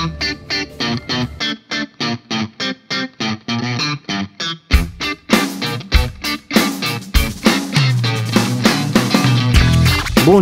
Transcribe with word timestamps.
Bom 0.00 0.08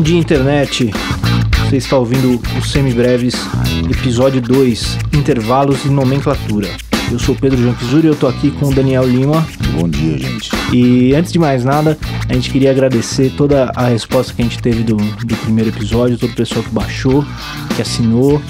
dia, 0.00 0.16
internet. 0.16 0.92
Você 1.64 1.76
está 1.76 1.98
ouvindo 1.98 2.40
o 2.56 2.64
Semibreves, 2.64 3.34
episódio 3.90 4.40
2, 4.40 4.96
Intervalos 5.12 5.84
e 5.84 5.88
Nomenclatura. 5.88 6.68
Eu 7.10 7.18
sou 7.18 7.34
Pedro 7.34 7.60
Janquizuri 7.60 8.06
e 8.06 8.10
eu 8.10 8.14
tô 8.14 8.28
aqui 8.28 8.52
com 8.52 8.66
o 8.66 8.74
Daniel 8.74 9.08
Lima. 9.08 9.44
Bom 9.72 9.88
dia, 9.88 10.18
gente. 10.18 10.50
E 10.72 11.16
antes 11.16 11.32
de 11.32 11.38
mais 11.38 11.64
nada, 11.64 11.98
a 12.28 12.34
gente 12.34 12.50
queria 12.50 12.70
agradecer 12.70 13.32
toda 13.36 13.72
a 13.74 13.86
resposta 13.86 14.32
que 14.34 14.40
a 14.40 14.44
gente 14.44 14.62
teve 14.62 14.84
do, 14.84 14.96
do 14.96 15.36
primeiro 15.38 15.70
episódio, 15.70 16.16
todo 16.16 16.30
o 16.30 16.36
pessoal 16.36 16.62
que 16.62 16.70
baixou, 16.70 17.24
que 17.74 17.82
assinou, 17.82 18.40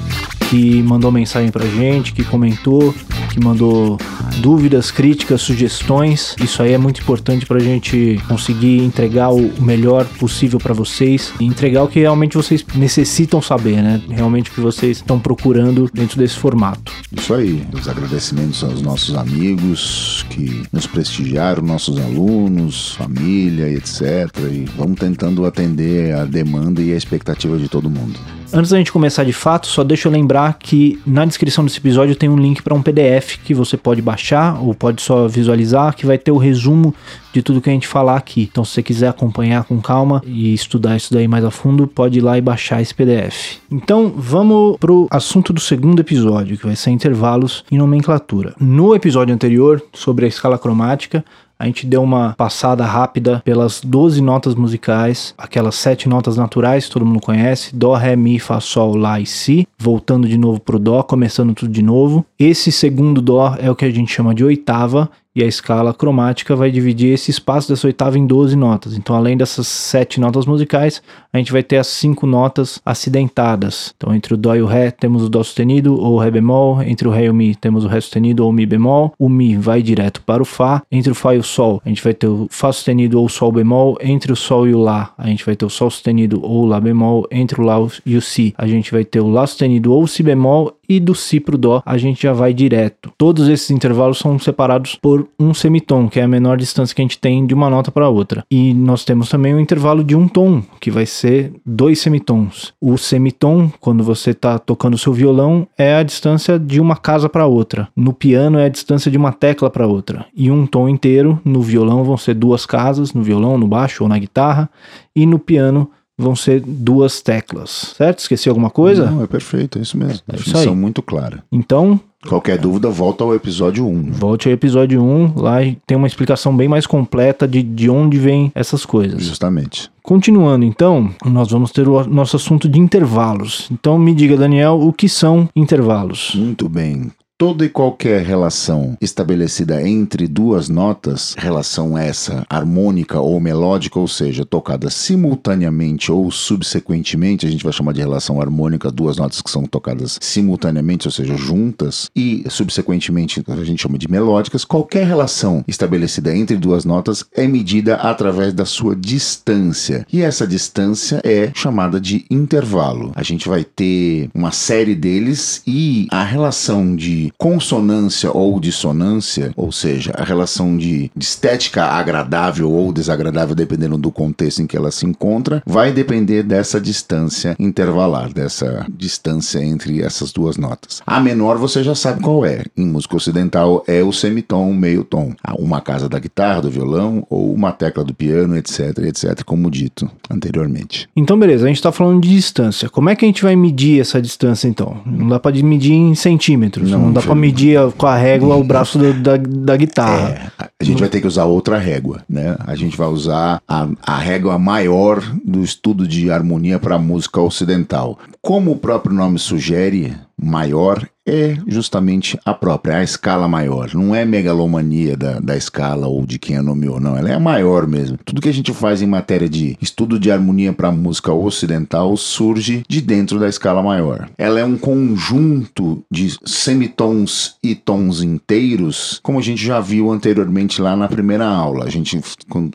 que 0.49 0.83
mandou 0.83 1.13
mensagem 1.13 1.51
pra 1.51 1.67
gente, 1.67 2.13
que 2.13 2.25
comentou, 2.25 2.95
que 3.31 3.39
mandou 3.41 3.99
dúvidas, 4.39 4.91
críticas, 4.91 5.41
sugestões. 5.41 6.35
Isso 6.43 6.63
aí 6.63 6.73
é 6.73 6.79
muito 6.79 7.01
importante 7.01 7.45
pra 7.45 7.59
gente 7.59 8.21
conseguir 8.29 8.79
entregar 8.79 9.31
o 9.31 9.61
melhor 9.61 10.05
possível 10.05 10.59
para 10.59 10.73
vocês 10.73 11.33
e 11.41 11.45
entregar 11.45 11.83
o 11.83 11.89
que 11.89 12.01
realmente 12.01 12.37
vocês 12.37 12.65
necessitam 12.75 13.43
saber, 13.43 13.83
né? 13.83 14.01
Realmente 14.09 14.51
o 14.51 14.55
que 14.55 14.61
vocês 14.61 14.99
estão 14.99 15.19
procurando 15.19 15.91
dentro 15.93 16.19
desse 16.19 16.37
formato. 16.37 16.93
Isso 17.13 17.35
aí. 17.35 17.67
Os 17.73 17.89
agradecimentos 17.89 18.63
aos 18.63 18.81
nossos 18.81 19.17
amigos 19.17 20.25
que 20.31 20.63
nos 20.73 20.87
prestigiaram, 20.87 21.63
nossos 21.63 21.99
alunos, 21.99 22.93
família, 22.93 23.69
etc. 23.69 24.03
E 24.51 24.65
vamos 24.77 24.99
tentando 24.99 25.45
atender 25.45 26.15
a 26.15 26.25
demanda 26.25 26.81
e 26.81 26.93
a 26.93 26.97
expectativa 26.97 27.59
de 27.59 27.69
todo 27.69 27.91
mundo. 27.91 28.19
Antes 28.53 28.71
da 28.71 28.79
gente 28.79 28.91
começar 28.91 29.25
de 29.25 29.33
fato, 29.33 29.67
só 29.67 29.85
deixa 29.85 30.09
eu 30.09 30.13
lembrar 30.13 30.59
que 30.59 30.99
na 31.07 31.27
descrição 31.27 31.65
desse 31.65 31.79
episódio 31.79 32.17
tem 32.17 32.31
um 32.31 32.37
link 32.37 32.63
para 32.63 32.75
um 32.75 32.81
PDF 32.81 33.37
que 33.45 33.53
você 33.53 33.77
pode 33.77 34.01
baixar 34.01 34.28
ou 34.61 34.75
pode 34.75 35.03
só 35.03 35.27
visualizar, 35.29 35.95
que 35.95 36.07
vai 36.07 36.19
ter 36.19 36.31
o 36.31 36.37
resumo 36.37 36.95
de 37.33 37.43
tudo 37.43 37.61
que 37.61 37.71
a 37.71 37.73
gente 37.73 37.87
falar 37.87 38.17
aqui. 38.17 38.49
Então, 38.51 38.65
se 38.65 38.73
você 38.73 38.83
quiser 38.83 39.09
acompanhar 39.09 39.65
com 39.65 39.81
calma 39.81 40.23
e 40.27 40.53
estudar 40.53 40.97
isso 40.97 41.13
daí 41.13 41.29
mais 41.29 41.45
a 41.45 41.51
fundo, 41.51 41.87
pode 41.87 42.19
ir 42.19 42.23
lá 42.23 42.37
e 42.37 42.41
baixar 42.41 42.81
esse 42.81 42.95
PDF. 42.95 43.59
Então, 43.71 44.13
vamos 44.17 44.77
pro 44.79 45.07
assunto 45.11 45.53
do 45.53 45.61
segundo 45.61 46.01
episódio, 46.01 46.57
que 46.57 46.67
vai 46.67 46.77
ser 46.77 46.91
intervalos 46.91 47.65
e 47.71 47.79
nomenclatura. 47.79 48.55
No 48.59 48.95
episódio 48.95 49.35
anterior, 49.35 49.83
sobre 49.93 50.25
a 50.25 50.29
escala 50.29 50.59
cromática, 50.59 51.25
a 51.59 51.67
gente 51.67 51.87
deu 51.87 52.03
uma 52.03 52.35
passada 52.37 52.85
rápida 52.85 53.43
pelas 53.45 53.81
12 53.81 54.23
notas 54.23 54.55
musicais, 54.55 55.35
aquelas 55.37 55.75
sete 55.75 56.09
notas 56.09 56.37
naturais 56.37 56.87
que 56.87 56.93
todo 56.93 57.05
mundo 57.05 57.21
conhece: 57.21 57.75
Dó, 57.75 57.95
Ré, 57.95 58.15
Mi, 58.15 58.39
Fá, 58.39 58.61
Sol, 58.61 58.97
Lá 58.97 59.19
e 59.19 59.27
Si. 59.27 59.67
Voltando 59.77 60.29
de 60.29 60.39
novo 60.39 60.61
pro 60.61 60.79
Dó, 60.79 61.03
começando 61.03 61.55
tudo 61.55 61.73
de 61.73 61.83
novo. 61.83 62.25
Esse 62.39 62.71
segundo 62.71 63.21
Dó 63.21 63.57
é 63.59 63.69
o 63.71 63.75
que 63.75 63.85
a 63.85 63.91
gente 63.91 64.13
chama 64.13 64.35
de 64.35 64.45
oitava, 64.45 65.11
e 65.39 65.45
a 65.45 65.47
escala 65.47 65.95
cromática 65.95 66.57
vai 66.57 66.71
dividir 66.71 67.13
esse 67.13 67.31
espaço 67.31 67.69
dessa 67.69 67.87
oitava 67.87 68.19
em 68.19 68.27
12 68.27 68.57
notas. 68.57 68.97
Então, 68.97 69.15
além 69.15 69.37
dessas 69.37 69.69
sete 69.69 70.19
notas 70.19 70.47
musicais, 70.47 71.01
a 71.33 71.39
gente 71.39 71.53
vai 71.53 71.63
ter 71.63 71.77
as 71.77 71.87
cinco 71.87 72.27
notas 72.27 72.81
acidentadas. 72.85 73.95
Então, 73.97 74.13
entre 74.15 74.35
o 74.35 74.37
Dó 74.37 74.57
e 74.57 74.63
o 74.63 74.67
Ré, 74.67 74.91
temos 74.91 75.23
o 75.23 75.29
Dó 75.29 75.43
sustenido 75.43 75.95
ou 75.95 76.15
o 76.15 76.19
Ré 76.19 76.31
bemol. 76.31 76.83
Entre 76.83 77.07
o 77.07 77.11
Ré 77.11 77.27
e 77.27 77.31
o 77.31 77.35
Mi, 77.35 77.55
temos 77.55 77.85
o 77.85 77.89
Ré 77.89 78.01
sustenido 78.01 78.43
ou 78.43 78.51
o 78.51 78.53
Mi 78.53 78.67
bemol. 78.67 79.13
O 79.19 79.29
Mi 79.29 79.57
vai 79.57 79.81
direto 79.81 80.23
para 80.23 80.43
o 80.43 80.45
Fá. 80.45 80.83
Entre 80.91 81.13
o 81.13 81.15
Fá 81.15 81.35
e 81.35 81.39
o 81.39 81.43
Sol, 81.45 81.81
a 81.85 81.89
gente 81.89 82.03
vai 82.03 82.15
ter 82.15 82.27
o 82.27 82.49
Fá 82.51 82.73
sustenido 82.73 83.21
ou 83.21 83.29
Sol 83.29 83.53
bemol. 83.53 83.97
Entre 84.01 84.33
o 84.33 84.37
Sol 84.37 84.67
e 84.67 84.75
o 84.75 84.79
Lá, 84.79 85.13
a 85.17 85.29
gente 85.29 85.47
vai 85.47 85.55
ter 85.55 85.65
o 85.65 85.71
Sol 85.71 85.91
sustenido 85.91 86.41
ou 86.43 86.65
o 86.65 86.67
Lá 86.67 86.81
bemol. 86.81 87.27
Entre 87.31 87.61
o 87.61 87.65
Lá 87.65 87.77
e 88.05 88.17
o 88.17 88.23
Si, 88.23 88.55
a 88.59 88.67
gente 88.67 88.91
vai 88.91 89.05
ter 89.05 89.21
o 89.21 89.29
Lá 89.29 89.47
sustenido 89.47 89.93
ou 89.93 90.07
Si 90.07 90.23
bemol 90.23 90.78
e 90.89 90.99
do 90.99 91.15
Si 91.15 91.39
pro 91.39 91.59
Dó 91.59 91.83
a 91.85 91.99
gente 91.99 92.23
já 92.23 92.33
vai 92.33 92.55
direto. 92.55 93.13
Todos 93.19 93.49
esses 93.49 93.71
intervalos 93.71 94.19
são 94.19 94.39
separados 94.39 94.95
por 94.95 95.29
um 95.39 95.53
semitom, 95.53 96.09
que 96.09 96.19
é 96.19 96.23
a 96.23 96.29
menor 96.29 96.57
distância 96.57 96.95
que 96.95 97.03
a 97.03 97.05
gente 97.05 97.19
tem 97.19 97.47
de 97.47 97.55
uma 97.55 97.69
nota 97.69 97.91
para 97.91 98.09
outra. 98.09 98.45
E 98.51 98.73
nós 98.73 99.05
temos 99.05 99.29
também 99.29 99.55
o 99.55 99.61
intervalo 99.61 100.03
de 100.03 100.17
um 100.17 100.27
tom, 100.27 100.63
que 100.81 100.91
vai 100.91 101.05
ser 101.05 101.53
dois 101.65 102.01
semitons. 102.01 102.73
O 102.81 102.97
semitom, 102.97 103.71
quando 103.81 104.03
você 104.03 104.31
está 104.31 104.59
tocando 104.59 104.95
o 104.95 104.99
seu 104.99 105.13
violão, 105.13 105.67
é 105.77 105.95
a 105.95 106.03
distância 106.03 106.59
de 106.59 106.81
uma 106.81 106.97
casa 106.97 107.29
para 107.29 107.47
outra. 107.47 107.89
No 107.95 108.13
piano 108.13 108.59
é 108.59 108.65
a 108.65 108.71
distância 108.71 109.11
de 109.11 109.19
uma 109.19 109.33
tecla 109.33 109.69
para 109.69 109.87
outra. 109.87 110.27
E 110.35 110.51
um 110.51 110.67
tom 110.67 110.89
inteiro 110.89 111.41
no 111.45 111.61
violão 111.61 112.05
vão 112.05 112.17
ser 112.17 112.35
duas 112.35 112.65
casas, 112.65 113.13
no 113.13 113.23
violão, 113.23 113.59
no 113.59 113.67
baixo 113.67 114.05
ou 114.05 114.09
na 114.09 114.19
guitarra, 114.19 114.71
e 115.15 115.27
no 115.27 115.39
piano 115.39 115.91
vão 116.19 116.35
ser 116.35 116.61
duas 116.61 117.21
teclas, 117.23 117.95
certo? 117.97 118.19
Esqueci 118.19 118.49
alguma 118.49 118.69
coisa? 118.71 119.11
Não, 119.11 119.23
é 119.23 119.27
perfeito, 119.27 119.79
é 119.79 119.83
isso 119.83 119.97
mesmo. 119.97 120.21
É 120.29 120.35
isso 120.35 120.45
Definição 120.47 120.73
aí. 120.73 120.79
muito 120.79 121.01
clara. 121.03 121.43
Então, 121.53 122.01
Qualquer 122.27 122.59
dúvida, 122.59 122.91
volta 122.91 123.23
ao 123.23 123.33
episódio 123.33 123.87
1. 123.87 124.11
volte 124.15 124.49
ao 124.49 124.53
episódio 124.53 125.01
1, 125.01 125.35
lá 125.37 125.59
tem 125.87 125.97
uma 125.97 126.09
explicação 126.09 126.55
bem 126.57 126.67
mais 126.69 126.85
completa 126.85 127.47
de, 127.47 127.63
de 127.63 127.89
onde 127.89 128.19
vem 128.19 128.51
essas 128.57 128.85
coisas. 128.85 129.23
Justamente. 129.23 129.89
Continuando, 130.03 130.65
então, 130.65 131.11
nós 131.25 131.49
vamos 131.53 131.71
ter 131.71 131.87
o 131.89 132.05
nosso 132.09 132.35
assunto 132.35 132.69
de 132.69 132.81
intervalos. 132.81 133.69
Então, 133.71 133.97
me 133.97 134.13
diga, 134.13 134.37
Daniel, 134.37 134.81
o 134.81 134.93
que 134.93 135.09
são 135.09 135.49
intervalos? 135.55 136.33
Muito 136.35 136.69
bem. 136.69 137.13
Toda 137.39 137.65
e 137.65 137.69
qualquer 137.69 138.27
relação 138.27 138.99
estabelecida 139.01 139.81
entre 139.89 140.27
duas 140.27 140.69
notas, 140.69 141.37
relação 141.39 141.97
essa 141.97 142.45
harmônica 142.51 143.21
ou 143.21 143.39
melódica, 143.39 143.97
ou 143.97 144.09
seja, 144.09 144.45
tocada 144.45 144.91
simultaneamente 144.91 146.11
ou 146.11 146.33
subsequentemente, 146.33 147.47
a 147.47 147.49
gente 147.49 147.63
vai 147.63 147.73
chamar 147.73 147.93
de 147.93 148.01
relação 148.01 148.41
harmônica, 148.41 148.91
duas 148.91 149.19
notas 149.19 149.41
que 149.41 149.53
são 149.53 149.63
tocadas 149.63 150.19
simultaneamente, 150.21 151.07
ou 151.07 151.13
seja, 151.13 151.37
juntas, 151.37 152.11
e 152.17 152.43
subsequentemente 152.49 153.41
a 153.47 153.63
gente 153.63 153.83
chama 153.83 153.99
de 153.99 154.11
melódicas. 154.11 154.65
Qualquer 154.65 155.07
relação 155.07 155.63
estabelecida 155.69 156.37
entre 156.37 156.57
duas 156.57 156.85
notas 156.85 157.25
é 157.33 157.47
medida 157.47 157.95
através 157.95 158.53
da 158.53 158.65
sua 158.65 158.97
distância, 158.97 160.05
e 160.13 160.23
essa 160.23 160.45
distância 160.45 161.21
é 161.23 161.53
chamada 161.55 162.01
de 162.01 162.27
intervalo. 162.29 163.13
A 163.15 163.23
gente 163.23 163.49
vai 163.49 163.63
ter 163.63 164.29
uma 164.35 164.51
série 164.51 164.97
deles 164.97 165.63
e 165.65 166.09
a 166.11 166.25
relação 166.25 166.97
de 166.97 167.28
consonância 167.37 168.31
ou 168.33 168.59
dissonância, 168.61 169.53
ou 169.57 169.73
seja, 169.73 170.13
a 170.17 170.25
relação 170.25 170.77
de, 170.77 171.11
de 171.15 171.25
estética 171.25 171.85
agradável 171.85 172.71
ou 172.71 172.93
desagradável, 172.93 173.55
dependendo 173.55 173.99
do 173.99 174.11
contexto 174.11 174.63
em 174.63 174.67
que 174.67 174.77
ela 174.77 174.91
se 174.91 175.07
encontra, 175.07 175.63
vai 175.67 175.93
depender 175.93 176.43
dessa 176.43 176.81
distância 176.81 177.57
intervalar, 177.59 178.33
dessa 178.33 178.87
distância 178.89 179.63
entre 179.63 180.03
essas 180.03 180.33
duas 180.33 180.57
notas. 180.57 181.03
A 181.07 181.21
menor 181.21 181.57
você 181.59 181.83
já 181.83 181.95
sabe 181.95 182.23
qual 182.23 182.45
é. 182.45 182.65
Em 182.77 182.87
música 182.87 183.17
ocidental 183.17 183.85
é 183.87 184.03
o 184.03 184.13
semitom, 184.13 184.73
meio 184.73 185.05
tom. 185.05 185.33
Uma 185.59 185.81
casa 185.81 186.09
da 186.09 186.19
guitarra, 186.19 186.63
do 186.63 186.71
violão 186.71 187.27
ou 187.29 187.53
uma 187.53 187.73
tecla 187.73 188.05
do 188.05 188.15
piano, 188.15 188.57
etc, 188.57 188.99
etc, 188.99 189.43
como 189.45 189.71
dito 189.71 190.11
anteriormente. 190.31 191.09
Então, 191.17 191.39
beleza, 191.39 191.65
a 191.65 191.69
gente 191.69 191.77
está 191.77 191.93
falando 191.93 192.23
de 192.23 192.29
distância. 192.29 192.89
Como 192.89 193.09
é 193.09 193.17
que 193.17 193.25
a 193.25 193.29
gente 193.29 193.43
vai 193.43 193.57
medir 193.57 194.01
essa 194.01 194.21
distância, 194.21 194.69
então? 194.69 194.99
Não 195.05 195.29
dá 195.29 195.39
para 195.39 195.55
medir 195.63 195.93
em 195.93 196.15
centímetros, 196.15 196.91
não, 196.91 197.07
Não, 197.07 197.13
dá 197.21 197.27
para 197.27 197.35
medir 197.35 197.79
com 197.97 198.07
a 198.07 198.17
régua 198.17 198.57
o 198.57 198.65
braço 198.65 198.99
do- 198.99 199.13
da, 199.15 199.37
da 199.37 199.77
guitarra. 199.77 200.51
É, 200.59 200.65
a 200.81 200.85
gente 200.85 201.01
vai 201.01 201.09
ter 201.09 201.21
que 201.21 201.27
usar 201.27 201.45
outra 201.45 201.79
régua, 201.79 202.23
né? 202.29 202.57
A 202.67 202.75
gente 202.75 202.97
vai 202.97 203.09
usar 203.09 203.61
a, 203.69 203.89
a 204.03 204.19
régua 204.19 204.59
maior 204.59 205.21
do 205.45 205.63
estudo 205.63 206.07
de 206.07 206.31
harmonia 206.31 206.79
para 206.79 206.99
música 206.99 207.41
ocidental. 207.41 208.19
Como 208.41 208.71
o 208.73 208.77
próprio 208.77 209.15
nome 209.15 209.39
sugere, 209.39 210.15
maior 210.41 211.09
é 211.29 211.59
justamente 211.67 212.39
a 212.45 212.55
própria, 212.55 212.97
a 212.97 213.03
escala 213.03 213.47
maior. 213.47 213.93
Não 213.95 214.15
é 214.15 214.25
megalomania 214.25 215.17
da, 215.17 215.39
da 215.39 215.57
escala 215.57 216.07
ou 216.07 216.25
de 216.25 216.39
quem 216.39 216.57
a 216.57 216.63
nomeou, 216.63 216.99
não. 216.99 217.17
Ela 217.17 217.31
é 217.31 217.35
a 217.35 217.41
maior 217.41 217.87
mesmo. 217.87 218.19
Tudo 218.25 218.41
que 218.41 218.49
a 218.49 218.55
gente 218.55 218.73
faz 218.73 219.03
em 219.03 219.07
matéria 219.07 219.49
de 219.49 219.77
estudo 219.81 220.19
de 220.19 220.31
harmonia 220.31 220.73
para 220.73 220.91
música 220.91 221.33
ocidental 221.33 222.17
surge 222.17 222.83
de 222.89 223.01
dentro 223.01 223.39
da 223.39 223.49
escala 223.49 223.83
maior. 223.83 224.29
Ela 224.39 224.61
é 224.61 224.65
um 224.65 224.79
conjunto 224.79 226.03
de 226.11 226.35
semitons 226.45 227.57
e 227.63 227.75
tons 227.75 228.23
inteiros, 228.23 229.21
como 229.23 229.39
a 229.39 229.43
gente 229.43 229.63
já 229.63 229.81
viu 229.81 230.11
anteriormente 230.11 230.81
lá 230.81 230.97
na 230.97 231.09
primeira 231.09 231.47
aula. 231.47 231.85
A 231.85 231.91
gente 231.91 232.19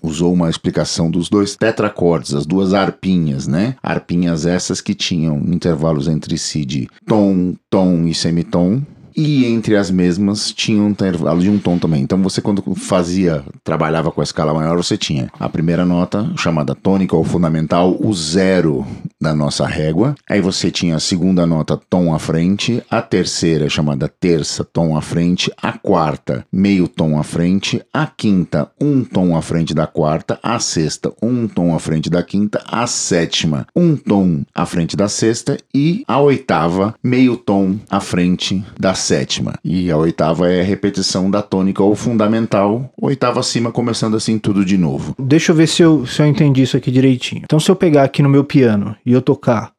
usou 0.03 0.31
uma 0.31 0.49
explicação 0.49 1.09
dos 1.09 1.27
dois 1.27 1.55
tetracordes, 1.55 2.35
as 2.35 2.45
duas 2.45 2.73
arpinhas, 2.73 3.47
né? 3.47 3.75
Arpinhas 3.81 4.45
essas 4.45 4.79
que 4.79 4.93
tinham 4.93 5.37
intervalos 5.37 6.07
entre 6.07 6.37
si 6.37 6.63
de 6.65 6.87
tom, 7.07 7.52
tom 7.69 8.07
e 8.07 8.13
semitom. 8.13 8.81
E 9.15 9.45
entre 9.45 9.75
as 9.75 9.89
mesmas 9.91 10.51
tinha 10.51 10.81
um 10.81 10.89
intervalo 10.89 11.41
de 11.41 11.49
um 11.49 11.59
tom 11.59 11.77
também. 11.77 12.01
Então 12.01 12.21
você 12.21 12.41
quando 12.41 12.63
fazia, 12.75 13.43
trabalhava 13.63 14.11
com 14.11 14.21
a 14.21 14.23
escala 14.23 14.53
maior, 14.53 14.75
você 14.77 14.97
tinha 14.97 15.29
a 15.39 15.49
primeira 15.49 15.85
nota 15.85 16.31
chamada 16.37 16.75
tônica 16.75 17.15
ou 17.15 17.23
fundamental, 17.23 17.95
o 17.99 18.13
zero 18.13 18.85
da 19.19 19.33
nossa 19.35 19.65
régua. 19.65 20.15
Aí 20.29 20.41
você 20.41 20.69
tinha 20.69 20.95
a 20.95 20.99
segunda 20.99 21.45
nota 21.45 21.77
tom 21.89 22.13
à 22.13 22.19
frente, 22.19 22.83
a 22.89 23.01
terceira 23.01 23.69
chamada 23.69 24.07
terça 24.07 24.63
tom 24.63 24.97
à 24.97 25.01
frente, 25.01 25.51
a 25.61 25.73
quarta 25.73 26.45
meio 26.51 26.87
tom 26.87 27.17
à 27.17 27.23
frente, 27.23 27.81
a 27.93 28.05
quinta 28.05 28.69
um 28.79 29.03
tom 29.03 29.35
à 29.35 29.41
frente 29.41 29.73
da 29.73 29.87
quarta, 29.87 30.39
a 30.41 30.59
sexta 30.59 31.11
um 31.21 31.47
tom 31.47 31.75
à 31.75 31.79
frente 31.79 32.09
da 32.09 32.21
quinta, 32.23 32.61
a 32.67 32.85
sétima 32.87 33.67
um 33.75 33.95
tom 33.95 34.43
à 34.53 34.65
frente 34.65 34.95
da 34.95 35.07
sexta 35.07 35.57
e 35.73 36.03
a 36.07 36.19
oitava 36.19 36.95
meio 37.03 37.37
tom 37.37 37.77
à 37.89 37.99
frente 37.99 38.63
da 38.79 38.93
sétima. 39.03 39.53
E 39.63 39.91
a 39.91 39.97
oitava 39.97 40.51
é 40.51 40.61
a 40.61 40.63
repetição 40.63 41.29
da 41.29 41.41
tônica 41.41 41.83
ou 41.83 41.93
fundamental, 41.95 42.89
oitava 42.99 43.39
acima 43.39 43.71
começando 43.71 44.15
assim 44.15 44.39
tudo 44.39 44.63
de 44.65 44.77
novo. 44.77 45.13
Deixa 45.19 45.51
eu 45.51 45.55
ver 45.55 45.67
se 45.67 45.81
eu, 45.83 46.05
se 46.05 46.21
eu 46.21 46.25
entendi 46.27 46.61
isso 46.63 46.77
aqui 46.77 46.89
direitinho. 46.89 47.41
Então 47.43 47.59
se 47.59 47.69
eu 47.69 47.75
pegar 47.75 48.03
aqui 48.03 48.21
no 48.23 48.29
meu 48.29 48.43
piano 48.43 48.95
e 49.05 49.11
eu 49.13 49.21
tocar 49.21 49.71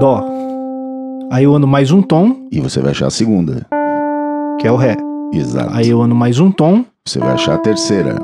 Dó, 0.00 0.24
aí 1.30 1.44
eu 1.44 1.54
ando 1.54 1.66
mais 1.66 1.90
um 1.90 2.02
tom, 2.02 2.46
E 2.52 2.60
você 2.60 2.80
vai 2.80 2.90
achar 2.90 3.06
a 3.06 3.10
segunda. 3.10 3.66
que 4.60 4.66
é 4.66 4.72
o 4.72 4.76
Ré. 4.76 4.96
Exato. 5.32 5.70
Aí 5.74 5.88
eu 5.88 6.00
ando 6.02 6.14
mais 6.14 6.38
um 6.38 6.50
tom, 6.50 6.84
Você 7.06 7.18
vai 7.18 7.30
achar 7.32 7.54
a 7.54 7.58
terceira. 7.58 8.16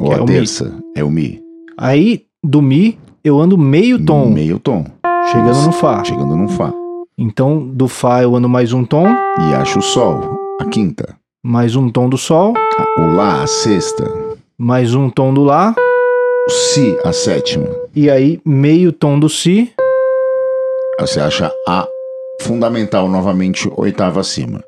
Ou 0.00 0.12
é 0.12 0.16
a 0.16 0.20
Mi. 0.20 0.26
terça. 0.26 0.72
É 0.96 1.02
o 1.04 1.10
Mi. 1.10 1.40
aí 1.76 2.22
do 2.44 2.62
Mi 2.62 2.98
eu 3.24 3.38
ando 3.40 3.58
meio 3.58 4.02
tom, 4.04 4.30
Meio 4.30 4.58
tom. 4.58 4.84
chegando 5.32 5.62
no 5.66 5.72
Fá. 5.72 6.04
Chegando 6.04 6.36
no 6.36 6.48
Fá. 6.48 6.72
Então 7.18 7.66
do 7.66 7.88
Fá 7.88 8.22
eu 8.22 8.34
ando 8.36 8.48
mais 8.48 8.72
um 8.72 8.84
tom, 8.84 9.06
E 9.50 9.54
acha 9.54 9.78
o 9.78 9.82
Sol. 9.82 10.38
A 10.60 10.64
quinta. 10.66 11.16
mais 11.42 11.76
um 11.76 11.88
tom 11.90 12.08
do 12.08 12.18
Sol, 12.18 12.54
O 12.98 13.06
Lá, 13.12 13.42
a 13.42 13.46
sexta. 13.46 14.04
mais 14.58 14.94
um 14.94 15.08
tom 15.10 15.32
do 15.34 15.42
Lá, 15.44 15.74
O 16.46 16.50
Si, 16.50 16.96
a 17.04 17.12
sétima. 17.12 17.66
e 17.94 18.10
aí 18.10 18.40
meio 18.44 18.92
tom 18.92 19.18
do 19.18 19.28
Si, 19.28 19.72
Você 21.00 21.20
acha 21.20 21.52
a 21.66 21.86
fundamental 22.42 23.08
novamente, 23.08 23.70
oitava 23.76 24.20
acima. 24.20 24.62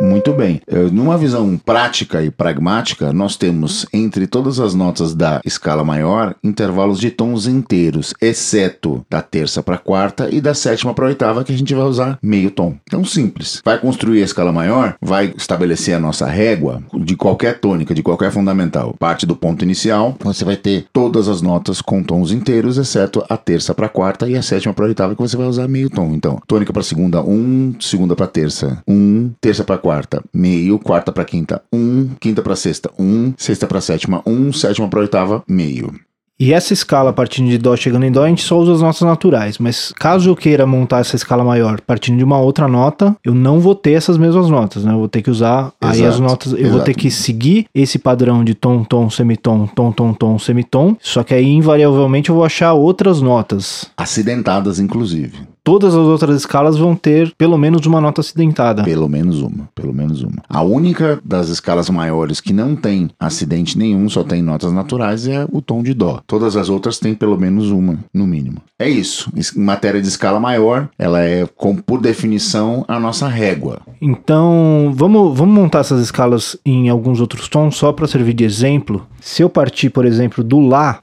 Muito 0.00 0.32
bem. 0.32 0.60
Eh, 0.66 0.88
Numa 0.92 1.16
visão 1.16 1.56
prática 1.56 2.22
e 2.22 2.30
pragmática, 2.30 3.12
nós 3.12 3.36
temos 3.36 3.86
entre 3.92 4.26
todas 4.26 4.60
as 4.60 4.74
notas 4.74 5.14
da 5.14 5.40
escala 5.44 5.82
maior 5.84 6.34
intervalos 6.44 6.98
de 6.98 7.10
tons 7.10 7.46
inteiros, 7.46 8.14
exceto 8.20 9.04
da 9.10 9.22
terça 9.22 9.62
para 9.62 9.78
quarta 9.78 10.28
e 10.30 10.40
da 10.40 10.54
sétima 10.54 10.92
para 10.92 11.06
oitava, 11.06 11.44
que 11.44 11.52
a 11.52 11.56
gente 11.56 11.74
vai 11.74 11.84
usar 11.84 12.18
meio 12.22 12.50
tom. 12.50 12.74
Então, 12.86 13.04
simples. 13.04 13.60
Vai 13.64 13.78
construir 13.78 14.20
a 14.20 14.24
escala 14.24 14.52
maior, 14.52 14.96
vai 15.00 15.32
estabelecer 15.36 15.94
a 15.94 16.00
nossa 16.00 16.26
régua 16.26 16.82
de 16.94 17.16
qualquer 17.16 17.58
tônica, 17.58 17.94
de 17.94 18.02
qualquer 18.02 18.30
fundamental. 18.30 18.94
Parte 18.98 19.24
do 19.26 19.36
ponto 19.36 19.64
inicial, 19.64 20.14
você 20.20 20.44
vai 20.44 20.56
ter 20.56 20.86
todas 20.92 21.28
as 21.28 21.40
notas 21.40 21.80
com 21.80 22.02
tons 22.02 22.32
inteiros, 22.32 22.76
exceto 22.78 23.24
a 23.28 23.36
terça 23.36 23.74
para 23.74 23.88
quarta 23.88 24.28
e 24.28 24.36
a 24.36 24.42
sétima 24.42 24.74
para 24.74 24.86
oitava, 24.86 25.14
que 25.14 25.22
você 25.22 25.36
vai 25.36 25.46
usar 25.46 25.68
meio 25.68 25.88
tom. 25.88 26.12
Então, 26.14 26.40
tônica 26.46 26.72
para 26.72 26.82
segunda, 26.82 27.22
um, 27.22 27.74
segunda 27.80 28.14
para 28.14 28.26
terça, 28.26 28.82
um, 28.86 29.30
terça 29.40 29.64
para 29.64 29.78
quarta, 29.86 30.20
meio, 30.34 30.80
quarta 30.80 31.12
para 31.12 31.24
quinta, 31.24 31.62
um, 31.72 32.08
quinta 32.18 32.42
para 32.42 32.56
sexta, 32.56 32.90
um, 32.98 33.32
sexta 33.36 33.68
para 33.68 33.80
sétima, 33.80 34.20
um, 34.26 34.52
sétima 34.52 34.88
para 34.88 34.98
oitava, 34.98 35.44
meio. 35.46 35.94
E 36.40 36.52
essa 36.52 36.72
escala 36.72 37.12
partindo 37.12 37.48
de 37.48 37.56
Dó 37.56 37.76
chegando 37.76 38.04
em 38.04 38.10
Dó, 38.10 38.24
a 38.24 38.28
gente 38.28 38.42
só 38.42 38.58
usa 38.58 38.72
as 38.72 38.80
notas 38.82 39.00
naturais. 39.02 39.58
Mas 39.58 39.92
caso 39.92 40.28
eu 40.28 40.34
queira 40.34 40.66
montar 40.66 40.98
essa 40.98 41.14
escala 41.14 41.44
maior 41.44 41.80
partindo 41.80 42.18
de 42.18 42.24
uma 42.24 42.38
outra 42.40 42.66
nota, 42.66 43.16
eu 43.24 43.32
não 43.32 43.60
vou 43.60 43.76
ter 43.76 43.92
essas 43.92 44.18
mesmas 44.18 44.50
notas, 44.50 44.84
né? 44.84 44.92
Eu 44.92 44.98
vou 44.98 45.08
ter 45.08 45.22
que 45.22 45.30
usar 45.30 45.72
aí 45.80 46.04
as 46.04 46.16
Exato, 46.16 46.22
notas. 46.22 46.52
Eu 46.52 46.58
vou 46.58 46.66
exato. 46.66 46.84
ter 46.84 46.94
que 46.94 47.08
seguir 47.08 47.66
esse 47.72 47.96
padrão 47.96 48.42
de 48.42 48.54
tom, 48.54 48.82
tom, 48.82 49.08
semitom, 49.08 49.68
tom, 49.68 49.92
tom, 49.92 50.12
tom, 50.12 50.36
semitom. 50.36 50.96
Só 51.00 51.22
que 51.22 51.32
aí, 51.32 51.46
invariavelmente, 51.46 52.28
eu 52.28 52.34
vou 52.34 52.44
achar 52.44 52.72
outras 52.74 53.22
notas. 53.22 53.86
Acidentadas, 53.96 54.80
inclusive. 54.80 55.55
Todas 55.66 55.96
as 55.96 56.06
outras 56.06 56.36
escalas 56.36 56.78
vão 56.78 56.94
ter 56.94 57.34
pelo 57.36 57.58
menos 57.58 57.84
uma 57.86 58.00
nota 58.00 58.20
acidentada. 58.20 58.84
Pelo 58.84 59.08
menos 59.08 59.42
uma, 59.42 59.68
pelo 59.74 59.92
menos 59.92 60.22
uma. 60.22 60.44
A 60.48 60.62
única 60.62 61.18
das 61.24 61.48
escalas 61.48 61.90
maiores 61.90 62.40
que 62.40 62.52
não 62.52 62.76
tem 62.76 63.10
acidente 63.18 63.76
nenhum, 63.76 64.08
só 64.08 64.22
tem 64.22 64.40
notas 64.40 64.72
naturais, 64.72 65.26
é 65.26 65.44
o 65.50 65.60
tom 65.60 65.82
de 65.82 65.92
dó. 65.92 66.20
Todas 66.24 66.54
as 66.56 66.68
outras 66.68 67.00
têm 67.00 67.16
pelo 67.16 67.36
menos 67.36 67.72
uma, 67.72 67.98
no 68.14 68.28
mínimo. 68.28 68.58
É 68.78 68.88
isso. 68.88 69.28
Em 69.34 69.60
matéria 69.60 70.00
de 70.00 70.06
escala 70.06 70.38
maior, 70.38 70.88
ela 70.96 71.20
é, 71.20 71.44
com, 71.56 71.74
por 71.74 72.00
definição, 72.00 72.84
a 72.86 73.00
nossa 73.00 73.26
régua. 73.26 73.80
Então, 74.00 74.92
vamos, 74.94 75.36
vamos 75.36 75.52
montar 75.52 75.80
essas 75.80 76.00
escalas 76.00 76.56
em 76.64 76.88
alguns 76.88 77.20
outros 77.20 77.48
tons, 77.48 77.74
só 77.74 77.92
para 77.92 78.06
servir 78.06 78.34
de 78.34 78.44
exemplo. 78.44 79.04
Se 79.28 79.42
eu 79.42 79.50
partir, 79.50 79.90
por 79.90 80.04
exemplo, 80.04 80.44
do 80.44 80.60
Lá, 80.60 81.00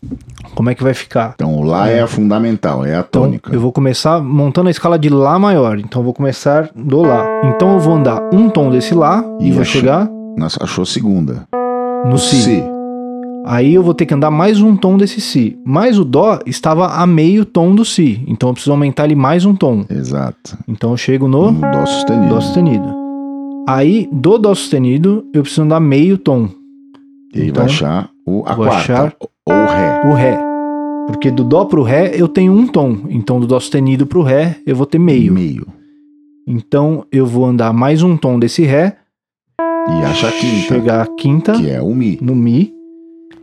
como 0.56 0.70
é 0.70 0.76
que 0.76 0.82
vai 0.82 0.94
ficar? 0.94 1.34
Então, 1.36 1.56
o 1.58 1.62
Lá 1.62 1.90
é 1.90 2.00
a 2.00 2.08
fundamental, 2.08 2.86
é 2.86 2.96
a 2.96 3.00
Então, 3.02 3.24
tônica. 3.24 3.54
eu 3.54 3.60
vou 3.60 3.70
começar 3.74 4.24
montando 4.24 4.70
a 4.70 4.72
escala 4.72 4.98
de 4.98 5.10
Lá 5.10 5.38
maior. 5.38 5.78
Então, 5.78 6.00
eu 6.00 6.06
vou 6.06 6.14
começar 6.14 6.70
do 6.74 7.02
Lá. 7.02 7.26
Então, 7.44 7.74
eu 7.74 7.80
vou 7.82 7.94
andar 7.96 8.22
um 8.34 8.50
tom 8.50 8.70
desse 8.70 8.96
Lá 8.96 9.22
e, 9.42 9.48
E 9.50 9.52
vou 9.52 9.62
achou- 9.64 9.82
chegar 9.82 10.10
achou 10.62 10.86
segunda. 10.86 11.46
no 12.10 12.18
Si. 12.18 12.64
Aí 13.46 13.74
eu 13.74 13.84
vou 13.84 13.94
ter 13.94 14.06
que 14.06 14.14
andar 14.14 14.32
mais 14.32 14.62
um 14.62 14.74
tom 14.78 14.96
desse 14.98 15.20
Si. 15.20 15.60
Mas 15.66 16.00
o 16.00 16.06
Dó 16.06 16.40
estava 16.46 16.94
a 16.94 17.06
meio 17.06 17.44
tom 17.44 17.76
do 17.76 17.84
Si. 17.84 18.24
Então, 18.26 18.48
eu 18.48 18.54
preciso 18.54 18.72
aumentar 18.72 19.04
ele 19.04 19.16
mais 19.16 19.44
um 19.44 19.54
tom. 19.54 19.84
Exato. 19.90 20.58
Então, 20.66 20.92
eu 20.92 20.98
chego 20.98 21.28
no 21.28 21.52
No 21.52 21.60
Dó 21.60 21.86
sustenido. 21.86 22.34
Dó 22.36 22.40
sustenido. 22.40 22.88
Aí, 23.68 24.08
do 24.14 24.38
Dó 24.38 24.56
sustenido, 24.56 25.26
eu 25.34 25.42
preciso 25.42 25.64
andar 25.64 25.82
meio 25.82 26.18
tom. 26.18 26.48
E 27.36 27.42
aí 27.42 27.48
Então, 27.50 27.66
vai 27.66 27.74
achar 27.74 28.13
o, 28.26 28.44
a 28.46 28.54
vou 28.56 28.66
quarta. 28.66 28.94
achar- 28.94 29.16
Ou 29.46 29.54
Ré. 29.66 30.02
o 30.06 30.14
Ré. 30.14 30.40
Porque 31.08 31.30
do 31.30 31.44
Dó 31.44 31.66
pro 31.66 31.84
Ré 31.84 32.12
eu 32.16 32.28
tenho 32.28 32.54
um 32.54 32.66
tom. 32.68 32.98
Então 33.10 33.40
do 33.40 33.48
Dó 33.48 33.60
sustenido 33.60 34.06
pro 34.06 34.22
Ré 34.22 34.58
eu 34.66 34.76
vou 34.76 34.86
ter 34.86 35.00
meio. 35.00 35.34
Meio. 35.34 35.68
Então 36.48 37.06
eu 37.12 37.26
vou 37.26 37.46
andar 37.46 37.74
mais 37.74 38.02
um 38.04 38.16
tom 38.18 38.40
desse 38.40 38.64
Ré. 38.64 38.98
E 39.60 40.06
acha 40.06 40.30
a 40.30 40.32
quinta, 40.32 40.68
Chegar 40.68 41.02
a 41.02 41.08
quinta 41.08 41.54
que 41.54 41.70
é 41.70 41.82
o 41.82 41.94
Mi. 41.94 42.18
no 42.22 42.34
Mi. 42.36 42.72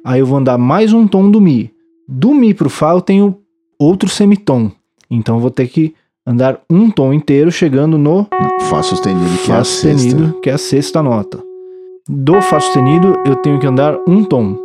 Aí 0.04 0.20
eu 0.20 0.26
vou 0.26 0.38
andar 0.38 0.56
mais 0.56 0.92
um 0.92 1.06
tom 1.06 1.30
do 1.30 1.40
Mi. 1.40 1.70
Do 2.08 2.32
Mi 2.34 2.54
pro 2.54 2.70
Fá 2.70 2.92
eu 2.92 3.00
tenho 3.02 3.36
outro 3.78 4.08
semitom. 4.08 4.70
Então 5.10 5.36
eu 5.36 5.40
vou 5.40 5.50
ter 5.50 5.68
que 5.68 5.94
andar 6.26 6.60
um 6.70 6.90
tom 6.90 7.12
inteiro 7.12 7.50
chegando 7.52 7.98
no 7.98 8.26
Fá 8.70 8.82
sustenido, 8.82 9.36
que 9.44 9.50
é 9.50 9.54
Fá 9.54 9.58
a 9.58 9.64
sexta. 9.64 9.98
sustenido, 9.98 10.40
que 10.40 10.50
é 10.50 10.52
a 10.54 10.58
sexta 10.58 11.02
nota. 11.02 11.42
Do 12.08 12.40
Fá 12.40 12.58
sustenido 12.58 13.14
eu 13.26 13.36
tenho 13.36 13.58
que 13.58 13.66
andar 13.66 13.96
um 14.08 14.24
tom. 14.24 14.56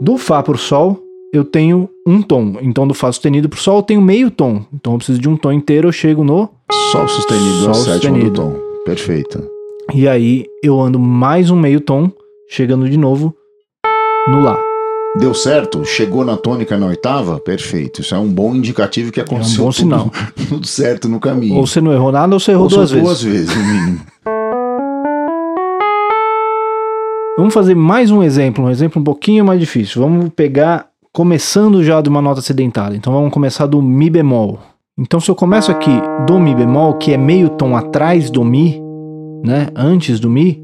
Do 0.00 0.16
Fá 0.16 0.42
pro 0.42 0.56
Sol 0.56 1.00
eu 1.32 1.44
tenho 1.44 1.88
um 2.06 2.22
tom. 2.22 2.54
Então 2.62 2.86
do 2.86 2.94
Fá 2.94 3.10
sustenido 3.12 3.48
pro 3.48 3.58
Sol 3.60 3.78
eu 3.78 3.82
tenho 3.82 4.00
meio 4.00 4.30
tom. 4.30 4.64
Então 4.72 4.92
eu 4.92 4.98
preciso 4.98 5.18
de 5.18 5.28
um 5.28 5.36
tom 5.36 5.52
inteiro, 5.52 5.88
eu 5.88 5.92
chego 5.92 6.22
no. 6.24 6.48
Sol 6.92 7.08
sustenido 7.08 7.60
Sol 7.62 7.70
a 7.70 7.74
sétima 7.74 7.94
sustenido. 7.94 8.30
do 8.30 8.36
tom. 8.36 8.54
Perfeito. 8.84 9.42
E 9.92 10.06
aí 10.06 10.46
eu 10.62 10.80
ando 10.80 10.98
mais 10.98 11.50
um 11.50 11.56
meio 11.56 11.80
tom, 11.80 12.10
chegando 12.48 12.88
de 12.88 12.96
novo 12.96 13.34
no 14.28 14.40
Lá. 14.40 14.58
Deu 15.18 15.34
certo? 15.34 15.84
Chegou 15.84 16.24
na 16.24 16.36
tônica 16.36 16.76
na 16.78 16.86
oitava? 16.86 17.40
Perfeito. 17.40 18.02
Isso 18.02 18.14
é 18.14 18.18
um 18.18 18.28
bom 18.28 18.54
indicativo 18.54 19.10
que 19.10 19.20
aconteceu 19.20 19.64
bom 19.64 19.70
tudo, 19.70 19.80
sinal. 19.80 20.12
tudo 20.48 20.66
certo 20.66 21.08
no 21.08 21.18
caminho. 21.18 21.56
Ou 21.56 21.66
você 21.66 21.80
não 21.80 21.92
errou 21.92 22.12
nada 22.12 22.34
ou 22.34 22.38
você 22.38 22.52
errou 22.52 22.64
Ou 22.64 22.68
duas 22.68 22.90
vezes. 22.90 23.04
duas 23.04 23.22
vezes, 23.22 23.56
no 23.56 23.64
mínimo. 23.64 24.00
Vamos 27.38 27.54
fazer 27.54 27.76
mais 27.76 28.10
um 28.10 28.20
exemplo, 28.20 28.64
um 28.64 28.68
exemplo 28.68 29.00
um 29.00 29.04
pouquinho 29.04 29.44
mais 29.44 29.60
difícil. 29.60 30.02
Vamos 30.02 30.28
pegar, 30.30 30.88
começando 31.12 31.84
já 31.84 32.00
de 32.00 32.08
uma 32.08 32.20
nota 32.20 32.40
acidentada. 32.40 32.96
Então 32.96 33.12
vamos 33.12 33.32
começar 33.32 33.66
do 33.66 33.80
Mi 33.80 34.10
bemol. 34.10 34.58
Então 34.98 35.20
se 35.20 35.30
eu 35.30 35.36
começo 35.36 35.70
aqui 35.70 36.02
do 36.26 36.40
Mi 36.40 36.52
bemol, 36.52 36.94
que 36.94 37.12
é 37.12 37.16
meio 37.16 37.50
tom 37.50 37.76
atrás 37.76 38.28
do 38.28 38.44
Mi, 38.44 38.82
né? 39.44 39.68
Antes 39.76 40.18
do 40.18 40.28
Mi, 40.28 40.60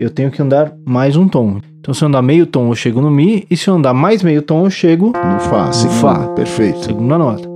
eu 0.00 0.08
tenho 0.08 0.30
que 0.30 0.40
andar 0.40 0.72
mais 0.86 1.14
um 1.14 1.28
tom. 1.28 1.58
Então 1.78 1.92
se 1.92 2.02
eu 2.02 2.08
andar 2.08 2.22
meio 2.22 2.46
tom, 2.46 2.70
eu 2.70 2.74
chego 2.74 3.02
no 3.02 3.10
Mi, 3.10 3.46
e 3.50 3.54
se 3.54 3.68
eu 3.68 3.74
andar 3.74 3.92
mais 3.92 4.22
meio 4.22 4.40
tom, 4.40 4.64
eu 4.64 4.70
chego 4.70 5.08
No 5.08 5.40
Fá, 5.40 5.70
segunda. 5.72 6.00
Fá. 6.00 6.28
Perfeito. 6.28 6.86
segunda 6.86 7.18
nota. 7.18 7.46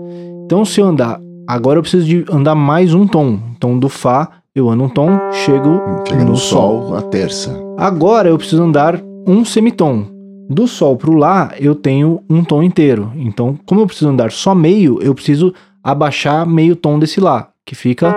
Então 0.44 0.62
se 0.66 0.78
eu 0.78 0.84
andar, 0.84 1.18
agora 1.48 1.78
eu 1.78 1.82
preciso 1.82 2.04
de 2.04 2.22
andar 2.30 2.54
mais 2.54 2.92
um 2.92 3.06
tom. 3.06 3.38
Então 3.56 3.78
do 3.78 3.88
Fá, 3.88 4.28
eu 4.58 4.68
ando 4.70 4.84
um 4.84 4.88
tom, 4.88 5.08
chego 5.32 5.80
Chega 6.06 6.24
no, 6.24 6.30
no 6.30 6.36
sol, 6.36 6.94
a 6.96 7.02
terça. 7.02 7.54
Agora 7.76 8.28
eu 8.28 8.36
preciso 8.38 8.62
andar 8.62 9.00
um 9.26 9.44
semitom. 9.44 10.04
Do 10.50 10.66
Sol 10.66 10.96
pro 10.96 11.12
Lá, 11.12 11.50
eu 11.60 11.74
tenho 11.74 12.20
um 12.28 12.42
tom 12.42 12.62
inteiro. 12.62 13.12
Então, 13.16 13.58
como 13.66 13.82
eu 13.82 13.86
preciso 13.86 14.08
andar 14.08 14.30
só 14.32 14.54
meio, 14.54 14.98
eu 15.02 15.14
preciso 15.14 15.52
abaixar 15.84 16.46
meio 16.46 16.74
tom 16.74 16.98
desse 16.98 17.20
Lá, 17.20 17.48
que 17.66 17.74
fica 17.74 18.14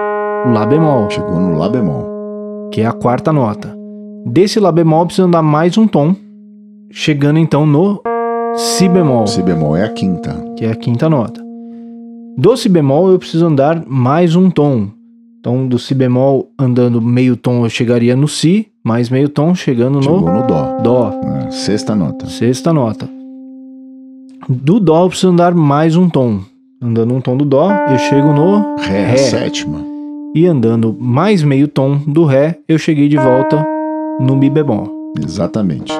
o 0.47 0.51
Lá 0.53 0.65
bemol, 0.65 1.09
Chegou 1.09 1.37
no 1.39 1.57
Lá 1.57 1.67
bemol. 1.67 2.69
que 2.71 2.79
é 2.79 2.85
a 2.85 2.93
quarta 2.93 3.33
nota. 3.33 3.75
Desse 4.25 4.61
Lá 4.61 4.71
bemol, 4.71 5.01
eu 5.01 5.05
preciso 5.07 5.27
andar 5.27 5.41
mais 5.41 5.77
um 5.77 5.85
tom, 5.85 6.15
chegando 6.89 7.37
então 7.37 7.65
no 7.65 8.01
Si 8.55 8.87
bemol, 8.87 9.27
Si 9.27 9.41
bemol 9.41 9.75
é 9.75 9.83
a 9.83 9.89
quinta. 9.89 10.33
que 10.57 10.63
é 10.63 10.71
a 10.71 10.75
quinta 10.75 11.09
nota. 11.09 11.41
Do 12.37 12.55
si 12.55 12.69
bemol 12.69 13.11
eu 13.11 13.19
preciso 13.19 13.45
andar 13.45 13.83
mais 13.85 14.37
um 14.37 14.49
tom. 14.49 14.87
Então, 15.41 15.67
do 15.67 15.79
si 15.79 15.95
bemol 15.95 16.51
andando 16.57 17.01
meio 17.01 17.35
tom 17.35 17.65
eu 17.65 17.69
chegaria 17.69 18.15
no 18.15 18.27
si, 18.27 18.67
mais 18.83 19.09
meio 19.09 19.27
tom 19.27 19.55
chegando 19.55 19.99
Chegou 19.99 20.21
no 20.21 20.33
no 20.41 20.45
dó. 20.45 20.77
dó, 20.83 21.09
né? 21.23 21.49
Sexta 21.49 21.95
nota. 21.95 22.27
sexta 22.27 22.71
nota. 22.71 23.09
Do 24.47 24.79
dó 24.79 25.03
eu 25.05 25.09
preciso 25.09 25.31
andar 25.31 25.55
mais 25.55 25.95
um 25.95 26.07
tom. 26.07 26.41
Andando 26.79 27.15
um 27.15 27.19
tom 27.21 27.35
do 27.35 27.43
dó, 27.43 27.71
eu 27.71 27.97
chego 27.97 28.31
no 28.33 28.75
Ré, 28.77 29.05
Ré. 29.07 29.17
sétima. 29.17 29.79
e 30.35 30.45
andando 30.45 30.95
mais 30.99 31.41
meio 31.41 31.67
tom 31.67 31.97
do 32.07 32.23
ré, 32.23 32.59
eu 32.67 32.77
cheguei 32.77 33.07
de 33.09 33.17
volta 33.17 33.65
no 34.19 34.35
mi 34.35 34.47
bemol. 34.49 34.89
Exatamente. 35.19 35.91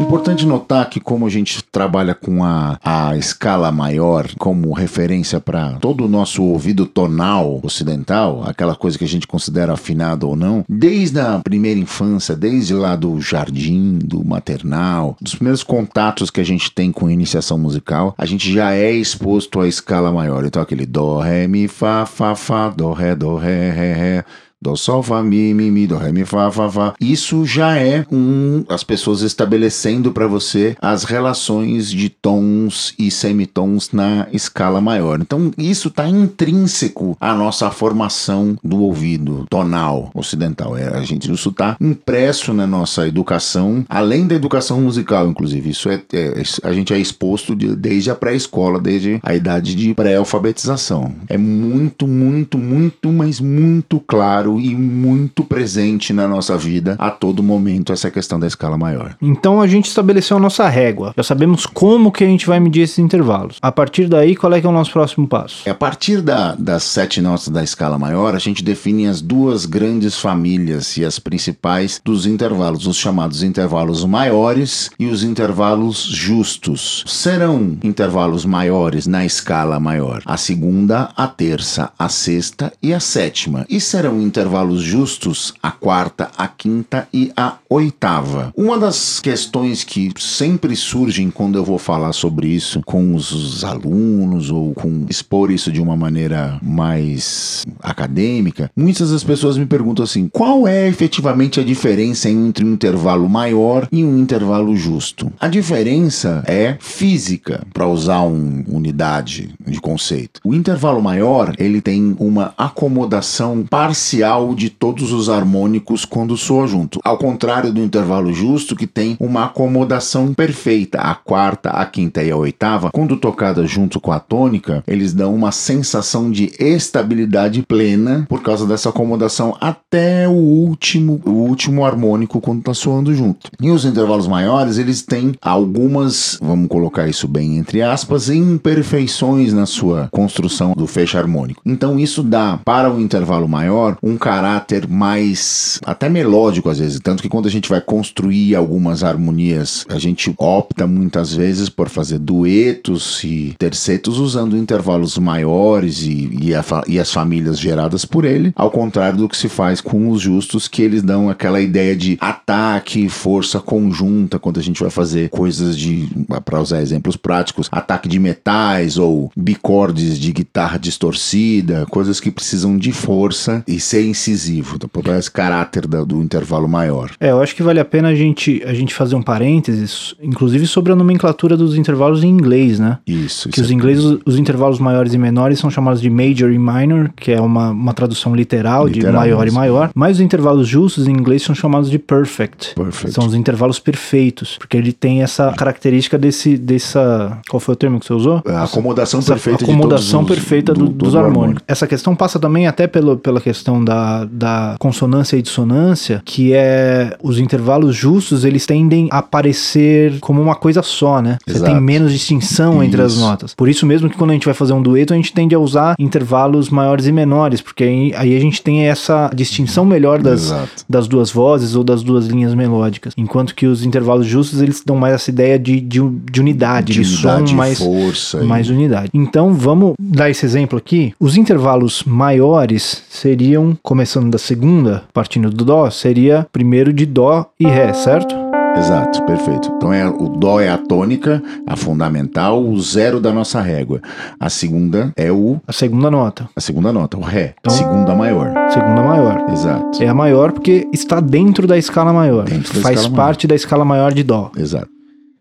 Importante 0.00 0.46
notar 0.46 0.88
que 0.88 1.00
como 1.00 1.26
a 1.26 1.30
gente 1.30 1.62
trabalha 1.64 2.14
com 2.14 2.44
a, 2.44 2.78
a 2.82 3.16
escala 3.16 3.72
maior 3.72 4.28
como 4.38 4.72
referência 4.72 5.40
para 5.40 5.72
todo 5.74 6.04
o 6.04 6.08
nosso 6.08 6.42
ouvido 6.42 6.86
tonal 6.86 7.60
ocidental, 7.62 8.42
aquela 8.44 8.76
coisa 8.76 8.96
que 8.96 9.04
a 9.04 9.08
gente 9.08 9.26
considera 9.26 9.72
afinado 9.72 10.28
ou 10.28 10.36
não, 10.36 10.64
desde 10.68 11.20
a 11.20 11.40
primeira 11.40 11.80
infância, 11.80 12.36
desde 12.36 12.74
lá 12.74 12.94
do 12.94 13.20
jardim, 13.20 13.98
do 13.98 14.24
maternal, 14.24 15.16
dos 15.20 15.34
primeiros 15.34 15.64
contatos 15.64 16.30
que 16.30 16.40
a 16.40 16.44
gente 16.44 16.70
tem 16.70 16.92
com 16.92 17.10
iniciação 17.10 17.58
musical, 17.58 18.14
a 18.16 18.24
gente 18.24 18.52
já 18.52 18.72
é 18.74 18.92
exposto 18.92 19.60
à 19.60 19.68
escala 19.68 20.12
maior. 20.12 20.44
Então 20.44 20.62
aquele 20.62 20.86
dó, 20.86 21.18
ré, 21.18 21.46
mi, 21.48 21.66
fá, 21.66 22.06
fá, 22.06 22.34
fá, 22.34 22.70
dó, 22.70 22.92
ré, 22.92 23.14
dó, 23.14 23.36
ré, 23.36 23.70
ré, 23.70 23.92
ré. 23.94 24.24
Dó, 24.60 24.74
sol, 24.74 25.04
fá, 25.04 25.22
mi, 25.22 25.54
mi, 25.54 25.70
mi, 25.70 25.86
dó, 25.86 25.98
ré, 25.98 26.10
mi, 26.10 26.24
fá, 26.24 26.50
fá, 26.50 26.68
fá. 26.68 26.94
Isso 27.00 27.46
já 27.46 27.76
é 27.78 28.04
um 28.10 28.64
as 28.68 28.82
pessoas 28.82 29.22
estabelecendo 29.22 30.10
para 30.10 30.26
você 30.26 30.76
as 30.82 31.04
relações 31.04 31.88
de 31.88 32.08
tons 32.08 32.92
e 32.98 33.08
semitons 33.08 33.92
na 33.92 34.26
escala 34.32 34.80
maior. 34.80 35.20
Então, 35.20 35.52
isso 35.56 35.86
está 35.86 36.08
intrínseco 36.08 37.16
à 37.20 37.34
nossa 37.34 37.70
formação 37.70 38.56
do 38.64 38.82
ouvido 38.82 39.46
tonal 39.48 40.10
ocidental. 40.12 40.76
É, 40.76 40.88
a 40.88 41.02
gente 41.02 41.30
isso 41.32 41.50
está 41.50 41.76
impresso 41.80 42.52
na 42.52 42.66
nossa 42.66 43.06
educação, 43.06 43.84
além 43.88 44.26
da 44.26 44.34
educação 44.34 44.80
musical, 44.80 45.28
inclusive. 45.28 45.70
Isso 45.70 45.88
é, 45.88 46.02
é- 46.12 46.42
a 46.64 46.72
gente 46.72 46.92
é 46.92 46.98
exposto 46.98 47.54
de- 47.54 47.76
desde 47.76 48.10
a 48.10 48.14
pré-escola, 48.16 48.80
desde 48.80 49.20
a 49.22 49.36
idade 49.36 49.76
de 49.76 49.94
pré-alfabetização. 49.94 51.14
É 51.28 51.38
muito, 51.38 52.08
muito, 52.08 52.58
muito, 52.58 53.12
mas 53.12 53.38
muito 53.38 54.00
claro 54.00 54.47
e 54.60 54.74
muito 54.74 55.42
presente 55.44 56.12
na 56.12 56.28
nossa 56.28 56.56
vida 56.56 56.94
a 56.98 57.10
todo 57.10 57.42
momento 57.42 57.92
essa 57.92 58.10
questão 58.10 58.38
da 58.38 58.46
escala 58.46 58.78
maior. 58.78 59.16
Então 59.20 59.60
a 59.60 59.66
gente 59.66 59.86
estabeleceu 59.88 60.36
a 60.36 60.40
nossa 60.40 60.68
régua. 60.68 61.12
Já 61.16 61.22
sabemos 61.24 61.66
como 61.66 62.12
que 62.12 62.22
a 62.22 62.26
gente 62.26 62.46
vai 62.46 62.60
medir 62.60 62.82
esses 62.82 62.98
intervalos. 62.98 63.56
A 63.60 63.72
partir 63.72 64.06
daí, 64.08 64.36
qual 64.36 64.52
é 64.52 64.60
que 64.60 64.66
é 64.66 64.70
o 64.70 64.72
nosso 64.72 64.92
próximo 64.92 65.26
passo? 65.26 65.68
A 65.68 65.74
partir 65.74 66.20
da- 66.22 66.54
das 66.54 66.84
sete 66.84 67.20
notas 67.20 67.48
da 67.48 67.62
escala 67.64 67.98
maior, 67.98 68.34
a 68.34 68.38
gente 68.38 68.62
define 68.62 69.06
as 69.08 69.20
duas 69.20 69.66
grandes 69.66 70.18
famílias 70.18 70.96
e 70.96 71.04
as 71.04 71.18
principais 71.18 72.00
dos 72.04 72.26
intervalos, 72.26 72.86
os 72.86 72.96
chamados 72.96 73.42
intervalos 73.42 74.04
maiores 74.04 74.90
e 74.98 75.06
os 75.06 75.24
intervalos 75.24 76.02
justos. 76.04 77.02
Serão 77.06 77.76
intervalos 77.82 78.44
maiores 78.44 79.06
na 79.06 79.24
escala 79.24 79.80
maior 79.80 80.22
a 80.26 80.36
segunda, 80.36 81.10
a 81.16 81.26
terça, 81.26 81.90
a 81.98 82.08
sexta 82.08 82.72
e 82.82 82.92
a 82.94 83.00
sétima. 83.00 83.64
E 83.68 83.80
serão 83.80 84.20
intervalos 84.20 84.37
justos 84.80 85.54
a 85.62 85.70
quarta, 85.70 86.30
a 86.36 86.46
quinta 86.46 87.08
e 87.12 87.32
a 87.36 87.56
oitava. 87.68 88.52
Uma 88.56 88.78
das 88.78 89.20
questões 89.20 89.84
que 89.84 90.12
sempre 90.18 90.74
surgem 90.76 91.30
quando 91.30 91.56
eu 91.56 91.64
vou 91.64 91.78
falar 91.78 92.12
sobre 92.12 92.48
isso 92.48 92.80
com 92.84 93.14
os 93.14 93.64
alunos 93.64 94.50
ou 94.50 94.72
com 94.74 95.06
expor 95.08 95.50
isso 95.50 95.70
de 95.70 95.80
uma 95.80 95.96
maneira 95.96 96.58
mais 96.62 97.64
acadêmica, 97.80 98.70
muitas 98.76 99.10
das 99.10 99.24
pessoas 99.24 99.58
me 99.58 99.66
perguntam 99.66 100.04
assim: 100.04 100.28
qual 100.28 100.66
é 100.66 100.88
efetivamente 100.88 101.60
a 101.60 101.64
diferença 101.64 102.28
entre 102.28 102.64
um 102.64 102.72
intervalo 102.72 103.28
maior 103.28 103.88
e 103.90 104.04
um 104.04 104.18
intervalo 104.18 104.76
justo? 104.76 105.32
A 105.40 105.48
diferença 105.48 106.42
é 106.46 106.76
física, 106.80 107.66
para 107.72 107.86
usar 107.86 108.20
uma 108.20 108.64
unidade 108.68 109.50
de 109.66 109.80
conceito. 109.80 110.40
O 110.44 110.54
intervalo 110.54 111.02
maior, 111.02 111.54
ele 111.58 111.80
tem 111.80 112.16
uma 112.18 112.54
acomodação 112.56 113.64
parcial 113.68 114.27
de 114.54 114.70
todos 114.70 115.12
os 115.12 115.28
harmônicos 115.28 116.04
quando 116.04 116.36
soa 116.36 116.66
junto. 116.66 117.00
Ao 117.04 117.18
contrário 117.18 117.72
do 117.72 117.82
intervalo 117.82 118.32
justo, 118.32 118.76
que 118.76 118.86
tem 118.86 119.16
uma 119.18 119.44
acomodação 119.44 120.34
perfeita. 120.34 120.98
A 120.98 121.14
quarta, 121.14 121.70
a 121.70 121.84
quinta 121.84 122.22
e 122.22 122.30
a 122.30 122.36
oitava, 122.36 122.90
quando 122.90 123.16
tocadas 123.16 123.70
junto 123.70 124.00
com 124.00 124.12
a 124.12 124.20
tônica, 124.20 124.82
eles 124.86 125.12
dão 125.12 125.34
uma 125.34 125.52
sensação 125.52 126.30
de 126.30 126.52
estabilidade 126.58 127.62
plena 127.62 128.26
por 128.28 128.42
causa 128.42 128.66
dessa 128.66 128.88
acomodação 128.88 129.56
até 129.60 130.28
o 130.28 130.32
último, 130.32 131.20
o 131.24 131.30
último 131.30 131.84
harmônico 131.84 132.40
quando 132.40 132.60
está 132.60 132.74
soando 132.74 133.14
junto. 133.14 133.50
E 133.60 133.70
os 133.70 133.84
intervalos 133.84 134.26
maiores, 134.26 134.78
eles 134.78 135.02
têm 135.02 135.34
algumas, 135.40 136.38
vamos 136.40 136.68
colocar 136.68 137.08
isso 137.08 137.26
bem 137.26 137.48
entre 137.56 137.82
aspas, 137.82 138.28
imperfeições 138.28 139.52
na 139.52 139.66
sua 139.66 140.08
construção 140.10 140.72
do 140.76 140.86
fecho 140.86 141.16
harmônico. 141.16 141.62
Então 141.64 141.98
isso 141.98 142.22
dá 142.22 142.58
para 142.64 142.92
o 142.92 143.00
intervalo 143.00 143.48
maior 143.48 143.96
um 144.02 144.16
caráter 144.18 144.88
mais 144.88 145.80
até 145.84 146.08
melódico 146.08 146.68
às 146.68 146.78
vezes, 146.78 147.00
tanto 147.00 147.22
que 147.22 147.28
quando 147.28 147.46
a 147.46 147.50
gente 147.50 147.68
vai 147.68 147.80
construir 147.80 148.54
algumas 148.54 149.02
harmonias, 149.02 149.84
a 149.88 149.98
gente 149.98 150.32
opta 150.36 150.86
muitas 150.86 151.32
vezes 151.32 151.68
por 151.68 151.88
fazer 151.88 152.18
duetos 152.18 153.22
e 153.24 153.54
tercetos 153.58 154.18
usando 154.18 154.56
intervalos 154.56 155.16
maiores 155.18 156.02
e, 156.02 156.30
e, 156.40 156.54
a 156.54 156.64
e 156.86 156.98
as 156.98 157.12
famílias 157.12 157.58
geradas 157.58 158.04
por 158.04 158.24
ele, 158.24 158.52
ao 158.54 158.70
contrário 158.70 159.18
do 159.18 159.28
que 159.28 159.36
se 159.36 159.48
faz 159.48 159.80
com 159.80 160.10
os 160.10 160.20
justos, 160.20 160.68
que 160.68 160.82
eles 160.82 161.02
dão 161.02 161.28
aquela 161.28 161.60
ideia 161.60 161.96
de 161.96 162.16
ataque, 162.20 163.08
força 163.08 163.60
conjunta, 163.60 164.38
quando 164.38 164.58
a 164.58 164.62
gente 164.62 164.80
vai 164.80 164.90
fazer 164.90 165.28
coisas 165.30 165.76
de, 165.76 166.08
para 166.44 166.60
usar 166.60 166.80
exemplos 166.80 167.16
práticos, 167.16 167.68
ataque 167.70 168.08
de 168.08 168.18
metais 168.18 168.98
ou 168.98 169.30
bicordes 169.36 170.18
de 170.18 170.32
guitarra 170.32 170.78
distorcida, 170.78 171.86
coisas 171.86 172.20
que 172.20 172.30
precisam 172.30 172.76
de 172.76 172.92
força 172.92 173.62
e 173.66 173.80
ser 173.80 174.02
incisivo, 174.08 174.78
por 174.88 175.06
esse 175.08 175.30
caráter 175.30 175.86
da- 175.86 176.04
do 176.04 176.22
intervalo 176.22 176.68
maior. 176.68 177.10
É, 177.20 177.30
eu 177.30 177.40
acho 177.40 177.54
que 177.54 177.62
vale 177.62 177.80
a 177.80 177.84
pena 177.84 178.08
a 178.08 178.14
gente, 178.14 178.62
a 178.66 178.72
gente 178.74 178.94
fazer 178.94 179.14
um 179.14 179.22
parênteses, 179.22 180.14
inclusive 180.22 180.66
sobre 180.66 180.92
a 180.92 180.96
nomenclatura 180.96 181.56
dos 181.56 181.76
intervalos 181.76 182.22
em 182.22 182.28
inglês, 182.28 182.78
né? 182.78 182.98
Isso, 183.06 183.48
Que 183.48 183.56
isso 183.56 183.64
os 183.64 183.70
é- 183.70 183.74
ingleses, 183.74 184.18
os 184.24 184.38
intervalos 184.38 184.78
maiores 184.78 185.14
e 185.14 185.18
menores 185.18 185.58
são 185.58 185.70
chamados 185.70 186.00
de 186.00 186.10
major 186.10 186.50
e 186.52 186.58
minor, 186.58 187.10
que 187.16 187.32
é 187.32 187.40
uma, 187.40 187.70
uma 187.70 187.92
tradução 187.94 188.34
literal, 188.34 188.88
de 188.88 188.94
Literal 189.00 189.20
maior 189.20 189.44
mesmo. 189.44 189.56
e 189.56 189.60
maior. 189.60 189.90
Mas 189.94 190.16
os 190.16 190.20
intervalos 190.20 190.66
justos 190.68 191.06
em 191.06 191.12
inglês 191.12 191.42
são 191.42 191.54
chamados 191.54 191.90
de 191.90 191.98
perfect. 191.98 192.74
Perfect. 192.74 193.12
São 193.14 193.26
os 193.26 193.34
intervalos 193.34 193.78
perfeitos, 193.78 194.56
porque 194.58 194.76
ele 194.76 194.92
tem 194.92 195.22
essa 195.22 195.52
característica 195.52 196.18
desse, 196.18 196.56
dessa... 196.56 197.38
Qual 197.48 197.60
foi 197.60 197.74
o 197.74 197.76
termo 197.76 197.98
que 198.00 198.06
você 198.06 198.12
usou? 198.12 198.42
A 198.46 198.64
acomodação 198.64 199.20
Essa 199.20 199.32
perfeita 199.34 199.64
acomodação 199.64 200.20
de 200.22 200.28
todos 200.28 200.38
os, 200.38 200.44
perfeita 200.48 200.72
do- 200.74 200.86
do- 200.86 200.92
dos 200.92 201.12
do 201.12 201.18
harmônicos. 201.18 201.62
Essa 201.66 201.86
questão 201.86 202.14
passa 202.14 202.38
também 202.38 202.66
até 202.66 202.86
pelo, 202.86 203.16
pela 203.16 203.40
questão 203.40 203.84
da, 203.84 203.97
da 204.30 204.76
consonância 204.78 205.36
e 205.36 205.42
dissonância, 205.42 206.22
que 206.24 206.52
é 206.52 207.16
os 207.22 207.38
intervalos 207.38 207.94
justos, 207.96 208.44
eles 208.44 208.66
tendem 208.66 209.08
a 209.10 209.22
parecer 209.22 210.18
como 210.20 210.40
uma 210.40 210.54
coisa 210.54 210.82
só, 210.82 211.20
né? 211.22 211.38
Você 211.46 211.56
Exato. 211.58 211.72
tem 211.72 211.80
menos 211.80 212.12
distinção 212.12 212.82
entre 212.82 213.00
as 213.02 213.12
Isso. 213.12 213.20
notas. 213.20 213.54
Por 213.54 213.68
isso 213.68 213.86
mesmo 213.86 214.08
que 214.10 214.16
quando 214.16 214.30
a 214.30 214.34
gente 214.34 214.44
vai 214.44 214.54
fazer 214.54 214.72
um 214.72 214.82
dueto, 214.82 215.12
a 215.12 215.16
gente 215.16 215.32
tende 215.32 215.54
a 215.54 215.58
usar 215.58 215.94
intervalos 215.98 216.68
maiores 216.70 217.06
e 217.06 217.12
menores, 217.12 217.60
porque 217.60 217.84
aí, 217.84 218.12
aí 218.16 218.36
a 218.36 218.40
gente 218.40 218.62
tem 218.62 218.82
essa 218.86 219.30
distinção 219.34 219.84
melhor 219.84 220.20
das, 220.22 220.44
Exato. 220.44 220.84
das 220.88 221.06
duas 221.08 221.30
vozes 221.30 221.74
ou 221.74 221.82
das 221.84 222.02
duas 222.02 222.26
linhas 222.26 222.54
melódicas. 222.54 223.12
Enquanto 223.16 223.54
que 223.54 223.66
os 223.66 223.84
intervalos 223.84 224.26
justos, 224.26 224.60
eles 224.60 224.82
dão 224.84 224.96
mais 224.96 225.14
essa 225.14 225.30
ideia 225.30 225.58
de, 225.58 225.80
de, 225.80 226.00
de 226.30 226.40
unidade, 226.40 226.92
de, 226.92 227.00
unidade, 227.00 227.50
som 227.50 227.56
mais, 227.56 227.78
força. 227.78 228.38
e- 228.42 228.44
mais 228.46 228.68
unidade. 228.70 229.10
Então 229.14 229.52
vamos 229.54 229.94
dar 230.00 230.30
esse 230.30 230.44
exemplo 230.44 230.78
aqui. 230.78 231.12
Os 231.18 231.36
intervalos 231.36 232.02
maiores 232.04 233.02
seriam, 233.08 233.76
começando 233.88 234.30
da 234.30 234.36
segunda, 234.36 235.04
partindo 235.14 235.48
do 235.48 235.64
Dó, 235.64 235.88
seria 235.88 236.46
primeiro 236.52 236.92
de 236.92 237.06
Dó 237.06 237.46
e 237.58 237.66
Ré, 237.66 237.94
certo? 237.94 238.34
Exato, 238.76 239.24
perfeito. 239.24 239.72
Então 239.76 239.90
é, 239.90 240.06
o 240.06 240.28
Dó 240.28 240.60
é 240.60 240.68
a 240.68 240.76
tônica, 240.76 241.42
a 241.66 241.74
fundamental, 241.74 242.62
o 242.62 242.78
zero 242.78 243.18
da 243.18 243.32
nossa 243.32 243.62
régua. 243.62 244.02
A 244.38 244.50
segunda 244.50 245.10
é 245.16 245.32
o 245.32 245.58
A 245.66 245.72
segunda 245.72 246.10
nota, 246.10 246.50
a 246.54 246.60
segunda 246.60 246.92
nota, 246.92 247.16
o 247.16 247.22
Ré, 247.22 247.54
Então- 247.60 247.72
segunda 247.74 248.14
maior. 248.14 248.52
segunda 248.74 249.02
maior. 249.02 249.46
Exato. 249.50 250.02
É 250.02 250.06
a 250.06 250.12
maior 250.14 250.52
porque 250.52 250.86
está 250.92 251.18
dentro 251.18 251.66
da 251.66 251.78
escala 251.78 252.12
maior. 252.12 252.44
Dentro 252.44 252.74
da 252.74 252.80
Faz 252.82 253.00
escala 253.00 253.16
parte 253.16 253.46
da 253.46 253.54
escala 253.54 253.86
maior 253.86 254.12
de 254.12 254.22
Dó. 254.22 254.50
Exato. 254.54 254.90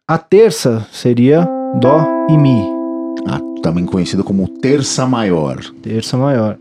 A 0.08 0.18
terça 0.18 0.88
seria 0.94 1.46
Dó 1.82 2.08
e 2.30 2.38
Mi. 2.38 2.64
Ah, 3.28 3.42
também 3.62 3.86
conhecida 3.86 4.24
como 4.24 4.48
terça 4.48 5.06
maior. 5.06 5.60
Terça 5.84 6.16
maior. 6.16 6.58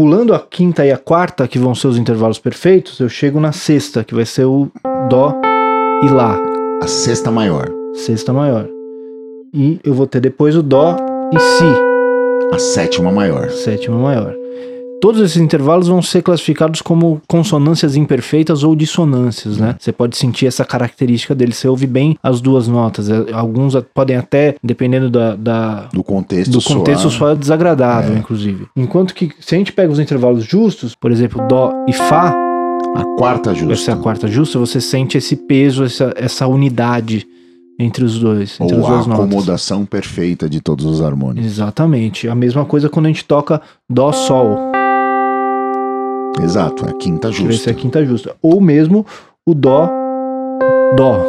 Pulando 0.00 0.32
a 0.32 0.38
quinta 0.40 0.86
e 0.86 0.90
a 0.90 0.96
quarta, 0.96 1.46
que 1.46 1.58
vão 1.58 1.74
ser 1.74 1.88
os 1.88 1.98
intervalos 1.98 2.38
perfeitos, 2.38 2.98
eu 3.00 3.08
chego 3.10 3.38
na 3.38 3.52
sexta, 3.52 4.02
que 4.02 4.14
vai 4.14 4.24
ser 4.24 4.46
o 4.46 4.70
Dó 5.10 5.38
e 6.02 6.08
Lá. 6.08 6.38
A 6.82 6.86
sexta 6.86 7.30
maior. 7.30 7.68
Sexta 7.92 8.32
maior. 8.32 8.66
E 9.52 9.78
eu 9.84 9.92
vou 9.92 10.06
ter 10.06 10.20
depois 10.20 10.56
o 10.56 10.62
Dó 10.62 10.96
e 11.34 11.38
Si, 11.38 11.64
A 12.50 12.58
sétima 12.58 13.12
maior. 13.12 13.50
sétima 13.50 13.98
maior. 13.98 14.34
Todos 15.00 15.20
esses 15.22 15.38
intervalos 15.38 15.88
vão 15.88 16.02
ser 16.02 16.20
classificados 16.22 16.82
como 16.82 17.22
consonâncias 17.26 17.96
imperfeitas 17.96 18.62
ou 18.62 18.76
dissonâncias, 18.76 19.56
né? 19.56 19.74
Você 19.78 19.92
pode 19.92 20.14
sentir 20.16 20.46
essa 20.46 20.62
característica 20.62 21.34
deles. 21.34 21.56
Você 21.56 21.66
ouve 21.68 21.86
bem 21.86 22.18
as 22.22 22.40
duas 22.42 22.68
notas. 22.68 23.08
É, 23.08 23.32
Alguns 23.32 23.74
podem 23.94 24.16
até, 24.16 24.56
dependendo 24.62 25.08
da, 25.08 25.34
da- 25.36 25.88
Do 25.92 26.04
contexto 26.04 26.50
do 26.52 26.62
contexto, 26.62 27.02
soar. 27.08 27.12
soar 27.30 27.36
desagradável, 27.36 28.14
inclusive. 28.16 28.66
Enquanto 28.76 29.14
que, 29.14 29.30
se 29.40 29.54
a 29.54 29.58
gente 29.58 29.72
pega 29.72 29.90
os 29.90 29.98
intervalos 29.98 30.44
justos, 30.44 30.94
por 30.94 31.10
exemplo, 31.10 31.48
Dó 31.48 31.72
e 31.88 31.92
Fá, 31.94 32.34
A 32.94 33.04
quarta 33.16 33.54
justa. 33.54 33.72
essa 33.72 33.90
é 33.92 33.94
a 33.94 33.96
quarta 33.96 34.28
justa, 34.28 34.58
você 34.58 34.82
sente 34.82 35.16
esse 35.16 35.34
peso, 35.34 35.82
essa, 35.84 36.12
essa 36.14 36.46
unidade 36.46 37.26
entre 37.78 38.04
os 38.04 38.18
dois, 38.18 38.58
entre 38.60 38.76
Ou 38.76 38.82
as 38.82 38.86
a 38.86 38.92
duas 38.96 39.06
notas. 39.06 39.24
acomodação 39.24 39.86
perfeita 39.86 40.46
de 40.46 40.60
todos 40.60 40.84
os 40.84 41.00
harmônicos. 41.00 41.50
Exatamente. 41.50 42.28
A 42.28 42.34
mesma 42.34 42.66
coisa 42.66 42.90
quando 42.90 43.06
a 43.06 43.08
gente 43.08 43.24
toca 43.24 43.62
Dó, 43.88 44.12
Sol. 44.12 44.58
Exato, 46.42 46.86
é 46.86 46.90
a 46.90 46.94
quinta 46.94 47.30
que 47.30 47.42
vai 47.42 47.52
ser 47.52 47.52
justa. 47.52 47.70
a 47.70 47.74
quinta 47.74 48.04
justa. 48.04 48.36
Ou 48.42 48.60
mesmo 48.60 49.04
o 49.46 49.54
Dó, 49.54 49.88
Dó. 50.96 51.20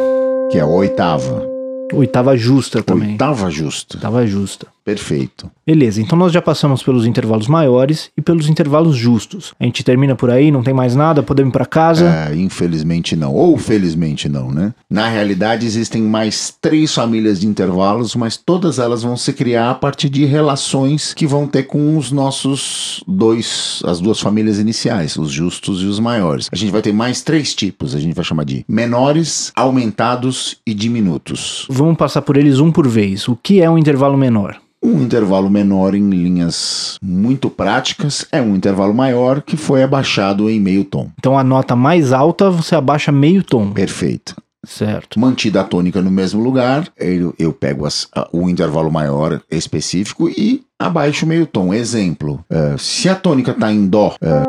Que 0.50 0.58
é 0.58 0.60
a 0.60 0.66
oitava. 0.66 1.51
Oitava 1.92 2.36
justa 2.36 2.82
também. 2.82 3.12
Oitava 3.12 3.50
justa. 3.50 3.96
Oitava 3.96 4.26
justa. 4.26 4.66
Perfeito. 4.84 5.48
Beleza, 5.64 6.02
então 6.02 6.18
nós 6.18 6.32
já 6.32 6.42
passamos 6.42 6.82
pelos 6.82 7.06
intervalos 7.06 7.46
maiores 7.46 8.10
e 8.16 8.20
pelos 8.20 8.48
intervalos 8.48 8.96
justos. 8.96 9.54
A 9.60 9.64
gente 9.64 9.84
termina 9.84 10.16
por 10.16 10.28
aí, 10.28 10.50
não 10.50 10.62
tem 10.62 10.74
mais 10.74 10.96
nada, 10.96 11.22
podemos 11.22 11.50
ir 11.50 11.52
pra 11.52 11.64
casa. 11.64 12.28
É, 12.28 12.34
infelizmente 12.34 13.14
não. 13.14 13.32
Ou 13.32 13.56
felizmente 13.56 14.28
não, 14.28 14.50
né? 14.50 14.74
Na 14.90 15.08
realidade, 15.08 15.64
existem 15.66 16.02
mais 16.02 16.52
três 16.60 16.92
famílias 16.92 17.38
de 17.38 17.46
intervalos, 17.46 18.16
mas 18.16 18.36
todas 18.36 18.80
elas 18.80 19.04
vão 19.04 19.16
se 19.16 19.32
criar 19.32 19.70
a 19.70 19.74
partir 19.74 20.08
de 20.08 20.24
relações 20.24 21.14
que 21.14 21.28
vão 21.28 21.46
ter 21.46 21.64
com 21.64 21.96
os 21.96 22.10
nossos 22.10 23.04
dois, 23.06 23.82
as 23.86 24.00
duas 24.00 24.18
famílias 24.18 24.58
iniciais, 24.58 25.16
os 25.16 25.30
justos 25.30 25.80
e 25.82 25.86
os 25.86 26.00
maiores. 26.00 26.48
A 26.50 26.56
gente 26.56 26.72
vai 26.72 26.82
ter 26.82 26.92
mais 26.92 27.22
três 27.22 27.54
tipos, 27.54 27.94
a 27.94 28.00
gente 28.00 28.14
vai 28.14 28.24
chamar 28.24 28.44
de 28.44 28.64
menores, 28.66 29.52
aumentados 29.54 30.56
e 30.66 30.74
diminutos. 30.74 31.66
Vamos 31.70 31.81
passar 31.94 32.22
por 32.22 32.36
eles 32.36 32.58
um 32.60 32.70
por 32.70 32.86
vez. 32.86 33.26
O 33.28 33.36
que 33.36 33.60
é 33.60 33.68
um 33.68 33.76
intervalo 33.78 34.16
menor? 34.16 34.56
Um 34.84 35.00
intervalo 35.02 35.48
menor 35.48 35.94
em 35.94 36.10
linhas 36.10 36.96
muito 37.02 37.48
práticas 37.48 38.26
é 38.32 38.40
um 38.42 38.56
intervalo 38.56 38.92
maior 38.92 39.40
que 39.40 39.56
foi 39.56 39.82
abaixado 39.82 40.50
em 40.50 40.58
meio 40.58 40.84
tom. 40.84 41.08
Então 41.18 41.38
a 41.38 41.44
nota 41.44 41.76
mais 41.76 42.12
alta 42.12 42.50
você 42.50 42.74
abaixa 42.74 43.12
meio 43.12 43.44
tom, 43.44 43.70
Perfeito. 43.70 44.34
certo? 44.66 45.20
Mantida 45.20 45.60
a 45.60 45.64
tônica 45.64 46.02
no 46.02 46.10
mesmo 46.10 46.42
lugar, 46.42 46.88
eu, 46.98 47.32
eu 47.38 47.52
pego 47.52 47.86
as- 47.86 48.08
a- 48.12 48.28
o 48.32 48.48
intervalo 48.50 48.90
maior 48.90 49.40
específico 49.48 50.28
e 50.28 50.62
abaixo 50.80 51.26
meio 51.26 51.46
tom. 51.46 51.72
Exemplo, 51.72 52.44
eh, 52.50 52.74
se 52.76 53.08
a 53.08 53.14
tônica 53.14 53.52
está 53.52 53.72
em 53.72 53.86
Dó, 53.86 54.16
eh, 54.20 54.42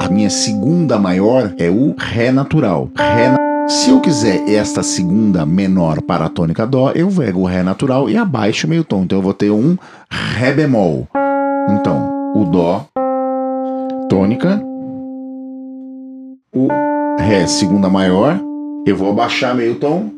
a 0.00 0.08
minha 0.10 0.28
segunda 0.28 0.98
maior 0.98 1.54
é 1.58 1.70
o 1.70 1.94
Ré 1.98 2.30
natural. 2.30 2.90
Ré 2.94 3.30
na- 3.30 3.38
se 3.68 3.90
eu 3.90 4.00
quiser 4.00 4.48
esta 4.48 4.82
segunda 4.82 5.44
menor 5.44 6.00
para 6.00 6.24
a 6.24 6.28
tônica 6.28 6.66
Dó, 6.66 6.90
eu 6.92 7.08
pego 7.10 7.42
o 7.42 7.44
Ré 7.44 7.62
natural 7.62 8.08
e 8.08 8.16
abaixo 8.16 8.66
o 8.66 8.70
meio 8.70 8.82
tom. 8.82 9.02
Então 9.02 9.18
eu 9.18 9.22
vou 9.22 9.34
ter 9.34 9.50
um 9.50 9.76
Ré 10.10 10.52
bemol. 10.52 11.06
Então, 11.70 12.32
o 12.34 12.44
Dó, 12.46 12.86
tônica, 14.08 14.62
o 16.54 16.68
Ré 17.20 17.46
segunda 17.46 17.90
maior, 17.90 18.40
eu 18.86 18.96
vou 18.96 19.10
abaixar 19.10 19.54
meio 19.54 19.74
tom, 19.78 20.10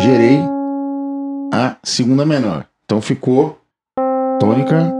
gerei 0.00 0.40
a 1.52 1.76
segunda 1.84 2.26
menor. 2.26 2.66
Então 2.84 3.00
ficou 3.00 3.58
tônica 4.40 4.92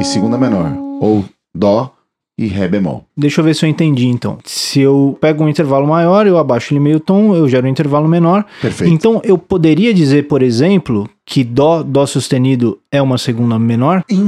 e 0.00 0.04
segunda 0.04 0.38
menor, 0.38 0.72
ou 1.00 1.22
Dó 1.54 1.92
e 2.38 2.46
Ré 2.46 2.66
bemol. 2.66 3.04
Deixa 3.16 3.40
eu 3.40 3.44
ver 3.44 3.54
se 3.54 3.64
eu 3.64 3.68
entendi 3.68 4.06
então. 4.06 4.38
Se 4.44 4.80
eu 4.80 5.16
pego 5.20 5.44
um 5.44 5.48
intervalo 5.48 5.86
maior, 5.86 6.26
eu 6.26 6.38
abaixo 6.38 6.72
ele 6.72 6.80
meio 6.80 6.98
tom, 6.98 7.34
eu 7.34 7.48
gero 7.48 7.66
um 7.66 7.70
intervalo 7.70 8.08
menor. 8.08 8.44
Perfeito. 8.60 8.92
Então 8.92 9.20
eu 9.24 9.36
poderia 9.36 9.92
dizer, 9.92 10.26
por 10.28 10.42
exemplo, 10.42 11.08
que 11.24 11.44
Dó, 11.44 11.82
Dó 11.82 12.06
sustenido 12.06 12.78
é 12.90 13.00
uma 13.00 13.16
segunda 13.16 13.58
menor? 13.58 14.04
Em 14.08 14.20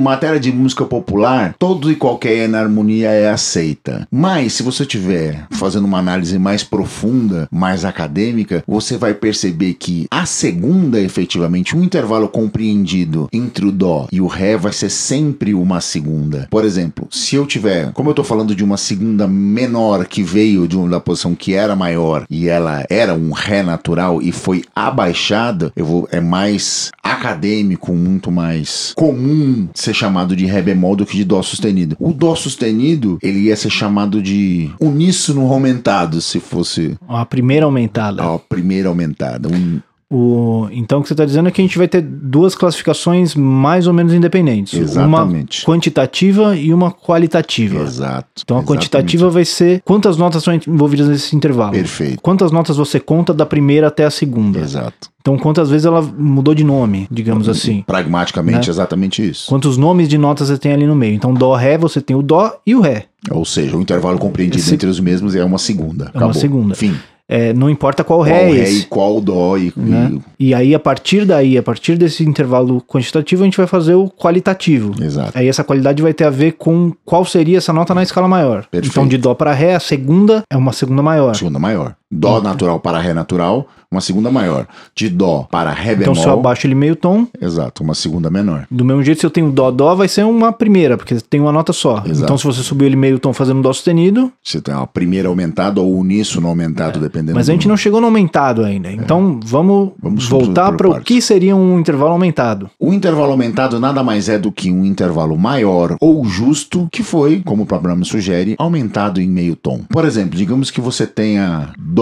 matéria 0.00 0.40
de 0.40 0.52
música 0.52 0.84
popular, 0.84 1.54
todo 1.58 1.90
e 1.90 1.96
qualquer 1.96 2.44
enarmonia 2.44 3.10
é 3.10 3.28
aceita. 3.28 4.06
Mas 4.10 4.54
se 4.54 4.62
você 4.62 4.82
estiver 4.82 5.46
fazendo 5.50 5.84
uma 5.84 5.98
análise 5.98 6.38
mais 6.38 6.64
profunda, 6.64 7.48
mais 7.50 7.84
acadêmica, 7.84 8.64
você 8.66 8.96
vai 8.96 9.12
perceber 9.12 9.74
que 9.74 10.06
a 10.10 10.24
segunda, 10.24 11.00
efetivamente, 11.00 11.76
um 11.76 11.82
intervalo 11.82 12.28
compreendido 12.28 13.28
entre 13.32 13.66
o 13.66 13.72
Dó 13.72 14.08
e 14.10 14.20
o 14.20 14.26
Ré 14.26 14.56
vai 14.56 14.72
ser 14.72 14.90
sempre 14.90 15.52
uma 15.52 15.80
segunda. 15.80 16.46
Por 16.50 16.64
exemplo, 16.64 17.06
se 17.10 17.36
eu 17.36 17.46
tiver, 17.46 17.92
como 17.92 18.10
eu 18.10 18.14
tô 18.14 18.24
falando 18.24 18.54
de 18.54 18.64
uma 18.64 18.76
segunda 18.76 19.28
menor 19.28 20.06
que 20.06 20.22
veio 20.22 20.66
de 20.66 20.76
uma 20.76 20.88
da 20.88 21.00
posição 21.00 21.34
que 21.34 21.54
era 21.54 21.76
maior 21.76 22.24
e 22.30 22.48
ela 22.48 22.84
era 22.88 23.14
um 23.14 23.32
Ré 23.32 23.62
natural 23.62 24.22
e 24.22 24.32
foi 24.32 24.64
abaixada, 24.74 25.72
eu 25.76 25.84
vou 25.84 26.08
é 26.12 26.20
mais 26.20 26.90
acadêmico, 27.02 27.92
muito 27.92 28.30
mais 28.30 28.92
comum 28.94 29.68
ser 29.74 29.94
chamado 29.94 30.36
de 30.36 30.44
Ré 30.46 30.60
bemol 30.60 30.94
do 30.94 31.06
que 31.06 31.16
de 31.16 31.24
Dó 31.24 31.42
sustenido. 31.42 31.96
O 31.98 32.12
Dó 32.12 32.34
sustenido, 32.36 33.18
ele 33.22 33.40
ia 33.40 33.56
ser 33.56 33.70
chamado 33.70 34.22
de 34.22 34.70
uníssono 34.78 35.50
aumentado, 35.50 36.20
se 36.20 36.38
fosse 36.38 36.96
A 37.08 37.24
primeira 37.24 37.64
aumentada. 37.66 38.22
a 38.22 38.38
primeira 38.38 38.88
aumentada. 38.88 39.48
Um, 39.48 39.80
O, 40.14 40.68
então 40.72 40.98
o 40.98 41.02
que 41.02 41.08
você 41.08 41.14
está 41.14 41.24
dizendo 41.24 41.48
é 41.48 41.50
que 41.50 41.60
a 41.60 41.64
gente 41.64 41.78
vai 41.78 41.88
ter 41.88 42.02
duas 42.02 42.54
classificações 42.54 43.34
mais 43.34 43.86
ou 43.86 43.94
menos 43.94 44.12
independentes. 44.12 44.78
Exatamente. 44.78 45.60
Uma 45.66 45.74
quantitativa 45.74 46.54
e 46.56 46.74
uma 46.74 46.90
qualitativa. 46.90 47.80
exato. 47.82 48.26
Então 48.44 48.58
a 48.58 48.60
exatamente. 48.60 48.66
quantitativa 48.82 49.30
vai 49.30 49.44
ser 49.46 49.80
quantas 49.84 50.16
notas 50.18 50.42
são 50.42 50.52
envolvidas 50.54 51.08
nesse 51.08 51.34
intervalo. 51.34 51.72
Perfeito. 51.72 52.20
Quantas 52.20 52.52
notas 52.52 52.76
você 52.76 53.00
conta 53.00 53.32
da 53.32 53.46
primeira 53.46 53.88
até 53.88 54.04
a 54.04 54.10
segunda. 54.10 54.60
Exato. 54.60 55.10
Então 55.22 55.38
quantas 55.38 55.70
vezes 55.70 55.86
ela 55.86 56.02
mudou 56.02 56.52
de 56.54 56.64
nome, 56.64 57.06
digamos 57.10 57.48
assim. 57.48 57.82
Pragmaticamente, 57.86 58.66
Né? 58.66 58.70
exatamente 58.70 59.26
isso. 59.26 59.46
Quantos 59.48 59.76
nomes 59.78 60.08
de 60.08 60.18
notas 60.18 60.48
você 60.48 60.58
tem 60.58 60.72
ali 60.72 60.84
no 60.86 60.94
meio. 60.96 61.14
Então 61.14 61.32
Dó, 61.32 61.54
Ré, 61.54 61.78
você 61.78 62.00
tem 62.02 62.14
o 62.14 62.22
Dó 62.22 62.52
e 62.66 62.74
o 62.74 62.80
Ré. 62.80 63.04
Ou 63.30 63.44
seja, 63.44 63.76
o 63.76 63.80
intervalo 63.80 64.18
compreendido 64.18 64.58
Esse- 64.58 64.74
entre 64.74 64.88
os 64.88 64.98
mesmos 65.00 65.34
é 65.36 65.44
uma 65.44 65.58
segunda. 65.58 66.06
É 66.06 66.08
uma 66.18 66.26
Acabou. 66.26 66.34
segunda. 66.34 66.74
Fim. 66.74 66.94
É, 67.34 67.52
não 67.54 67.70
importa 67.70 68.04
qual 68.04 68.18
Qual 68.18 68.28
Ré 68.28 68.42
é 68.42 68.52
Ré 68.52 68.58
esse. 68.60 68.80
e 68.80 68.84
qual 68.84 69.18
Dó 69.20 69.56
e, 69.56 69.72
né? 69.74 70.18
E 70.38 70.52
aí, 70.52 70.74
a 70.74 70.78
partir 70.78 71.24
daí, 71.24 71.56
a 71.56 71.62
partir 71.62 71.96
desse 71.96 72.22
intervalo 72.24 72.82
quantitativo, 72.86 73.42
a 73.42 73.46
gente 73.46 73.56
vai 73.56 73.66
fazer 73.66 73.94
o 73.94 74.10
qualitativo. 74.10 74.92
e- 75.00 75.04
Exato. 75.04 75.32
Aí 75.34 75.48
essa 75.48 75.64
qualidade 75.64 76.02
vai 76.02 76.12
ter 76.12 76.24
a 76.24 76.30
ver 76.30 76.52
com 76.52 76.92
qual 77.06 77.24
seria 77.24 77.56
essa 77.58 77.72
nota 77.72 77.94
na 77.94 78.02
escala 78.02 78.28
maior. 78.28 78.66
Perfeito. 78.70 78.92
Então, 78.92 79.06
de 79.08 79.16
Dó 79.16 79.34
para 79.34 79.52
Ré, 79.54 79.74
a 79.74 79.80
segunda 79.80 80.42
é 80.52 80.56
uma 80.56 80.72
segunda 80.72 81.00
maior. 81.02 81.34
Segunda 81.34 81.58
maior. 81.58 81.94
Dó 82.12 82.40
natural 82.42 82.78
para 82.78 82.98
Ré 82.98 83.14
natural, 83.14 83.66
uma 83.90 84.00
segunda 84.00 84.30
maior. 84.30 84.66
De 84.94 85.08
Dó 85.08 85.46
para 85.50 85.70
Ré 85.70 85.92
Então, 85.92 86.12
bemol. 86.12 86.16
se 86.16 86.26
eu 86.28 86.32
abaixo 86.34 86.66
ele 86.66 86.74
meio 86.74 86.94
tom, 86.94 87.26
Exato, 87.40 87.82
uma 87.82 87.94
segunda 87.94 88.30
menor. 88.30 88.66
do 88.70 88.84
mesmo 88.84 89.02
jeito, 89.02 89.20
se 89.20 89.26
eu 89.26 89.30
tenho 89.30 89.50
Dó, 89.50 89.70
Dó, 89.70 89.94
vai 89.94 90.08
ser 90.08 90.24
uma 90.24 90.52
primeira, 90.52 90.96
porque 90.96 91.16
tem 91.28 91.40
uma 91.40 91.52
nota 91.52 91.72
só. 91.72 92.02
Exato. 92.06 92.22
Então, 92.24 92.38
se 92.38 92.44
você 92.44 92.62
subiu 92.62 92.86
ele 92.86 92.96
meio 92.96 93.18
tom 93.18 93.32
fazendo 93.32 93.62
Dó 93.62 93.72
sustenido, 93.72 94.30
Você 94.42 94.60
tem 94.60 94.74
a 94.74 94.86
primeira 94.86 95.28
aumentada 95.28 95.80
ou 95.80 95.94
uníssono 95.98 96.48
aumentado, 96.48 97.00
dependendo 97.00 97.32
É. 97.32 97.34
mas 97.34 97.48
a 97.48 97.52
gente 97.52 97.66
não 97.68 97.76
chegou 97.76 98.00
no 98.00 98.06
aumentado 98.08 98.62
ainda. 98.64 98.90
Então, 98.92 99.40
vamos, 99.44 99.92
Vamos 100.02 100.28
voltar 100.28 100.72
para 100.72 100.88
o 100.88 101.00
que 101.00 101.20
seria 101.22 101.56
um 101.56 101.78
intervalo 101.78 102.12
aumentado. 102.12 102.70
O 102.78 102.92
intervalo 102.92 103.30
aumentado 103.32 103.78
nada 103.80 104.02
mais 104.02 104.28
é 104.28 104.38
do 104.38 104.52
que 104.52 104.70
um 104.70 104.84
intervalo 104.84 105.36
maior 105.38 105.96
ou 106.00 106.24
justo 106.24 106.88
que 106.92 107.02
foi, 107.02 107.40
como 107.44 107.66
o 107.70 107.88
nome 107.88 108.04
sugere, 108.04 108.54
aumentado 108.58 109.20
em 109.20 109.28
meio 109.28 109.56
tom. 109.56 109.80
Por 109.88 110.04
exemplo, 110.04 110.36
digamos 110.36 110.70
que 110.70 110.80
você 110.80 111.06
tenha 111.06 111.70
Dó 111.78 112.01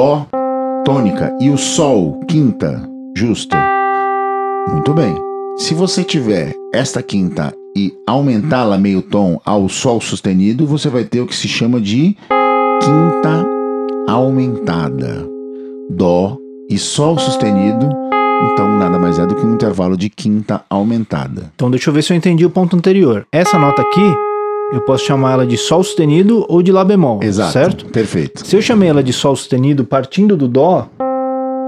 tônica 0.84 1.36
e 1.40 1.50
o 1.50 1.58
Sol 1.58 2.20
quinta 2.26 2.88
justa. 3.14 3.56
Muito 4.70 4.94
bem. 4.94 5.14
Se 5.58 5.74
você 5.74 6.02
tiver 6.02 6.54
esta 6.72 7.02
quinta 7.02 7.52
e 7.76 7.92
aumentá-la 8.06 8.78
meio 8.78 9.02
tom 9.02 9.38
ao 9.44 9.68
Sol 9.68 10.00
sustenido, 10.00 10.66
você 10.66 10.88
vai 10.88 11.04
ter 11.04 11.20
o 11.20 11.26
que 11.26 11.36
se 11.36 11.46
chama 11.46 11.78
de 11.78 12.16
quinta 12.80 13.46
aumentada. 14.08 15.26
Dó 15.90 16.38
e 16.70 16.78
Sol 16.78 17.18
sustenido 17.18 17.88
então, 18.52 18.78
nada 18.78 18.98
mais 18.98 19.18
é 19.18 19.26
do 19.26 19.34
que 19.34 19.44
um 19.44 19.52
intervalo 19.52 19.98
de 19.98 20.08
quinta 20.08 20.64
aumentada. 20.70 21.52
Então, 21.54 21.70
deixa 21.70 21.90
eu 21.90 21.94
ver 21.94 22.02
se 22.02 22.12
eu 22.12 22.16
entendi 22.16 22.46
o 22.46 22.50
ponto 22.50 22.74
anterior. 22.74 23.26
Essa 23.30 23.58
nota 23.58 23.82
aqui, 23.82 24.14
eu 24.72 24.80
posso 24.82 25.04
chamar 25.04 25.32
ela 25.32 25.46
de 25.46 25.56
Sol 25.56 25.82
sustenido 25.82 26.44
ou 26.48 26.62
de 26.62 26.70
Lá 26.70 26.84
bemol, 26.84 27.20
Exato. 27.22 27.52
certo? 27.52 27.86
Perfeito. 27.86 28.46
Se 28.46 28.56
eu 28.56 28.62
chamei 28.62 28.88
ela 28.88 29.02
de 29.02 29.12
Sol 29.12 29.34
sustenido 29.34 29.84
partindo 29.84 30.36
do 30.36 30.46
Dó, 30.46 30.86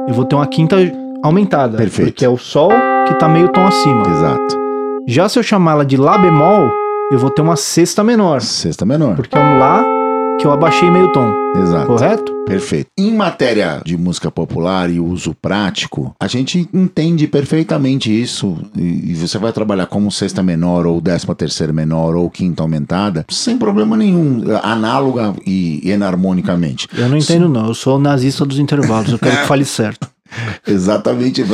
eu 0.08 0.14
vou 0.14 0.24
ter 0.24 0.34
uma 0.36 0.46
quinta 0.46 0.76
aumentada. 1.22 1.76
Perfeito. 1.76 2.10
Porque 2.12 2.24
é 2.24 2.28
o 2.28 2.38
Sol 2.38 2.70
que 3.08 3.14
tá 3.14 3.28
meio 3.28 3.48
tom 3.48 3.66
acima. 3.66 4.02
Exato. 4.08 4.58
Já 5.08 5.28
se 5.28 5.38
eu 5.38 5.42
chamar 5.42 5.72
ela 5.72 5.84
de 5.84 5.96
Lá 5.96 6.16
bemol, 6.16 6.70
eu 7.10 7.18
vou 7.18 7.30
ter 7.30 7.42
uma 7.42 7.56
sexta 7.56 8.04
menor. 8.04 8.40
Sexta 8.40 8.84
menor. 8.84 9.16
Porque 9.16 9.36
é 9.36 9.40
um 9.40 9.58
Lá 9.58 9.84
que 10.42 10.46
eu 10.48 10.52
abaixei 10.52 10.90
meio 10.90 11.06
tom. 11.12 11.32
Exato. 11.56 11.86
Correto? 11.86 12.32
Perfeito. 12.44 12.88
Em 12.98 13.14
matéria 13.14 13.80
de 13.84 13.96
música 13.96 14.28
popular 14.28 14.90
e 14.90 14.98
uso 14.98 15.36
prático, 15.40 16.16
a 16.18 16.26
gente 16.26 16.68
entende 16.74 17.28
perfeitamente 17.28 18.10
isso. 18.10 18.58
E 18.76 19.14
você 19.14 19.38
vai 19.38 19.52
trabalhar 19.52 19.86
como 19.86 20.10
sexta 20.10 20.42
menor, 20.42 20.84
ou 20.84 21.00
décima 21.00 21.36
terceira 21.36 21.72
menor, 21.72 22.16
ou 22.16 22.28
quinta 22.28 22.60
aumentada, 22.60 23.24
sem 23.30 23.56
problema 23.56 23.96
nenhum, 23.96 24.42
análoga 24.64 25.32
e 25.46 25.80
enarmonicamente. 25.88 26.88
Eu 26.92 27.08
não 27.08 27.16
entendo, 27.16 27.48
não. 27.48 27.68
Eu 27.68 27.74
sou 27.74 27.96
o 27.96 28.00
nazista 28.00 28.44
dos 28.44 28.58
intervalos. 28.58 29.12
Eu 29.12 29.20
quero 29.20 29.42
que 29.42 29.46
fale 29.46 29.64
certo. 29.64 30.11
Exatamente. 30.66 31.44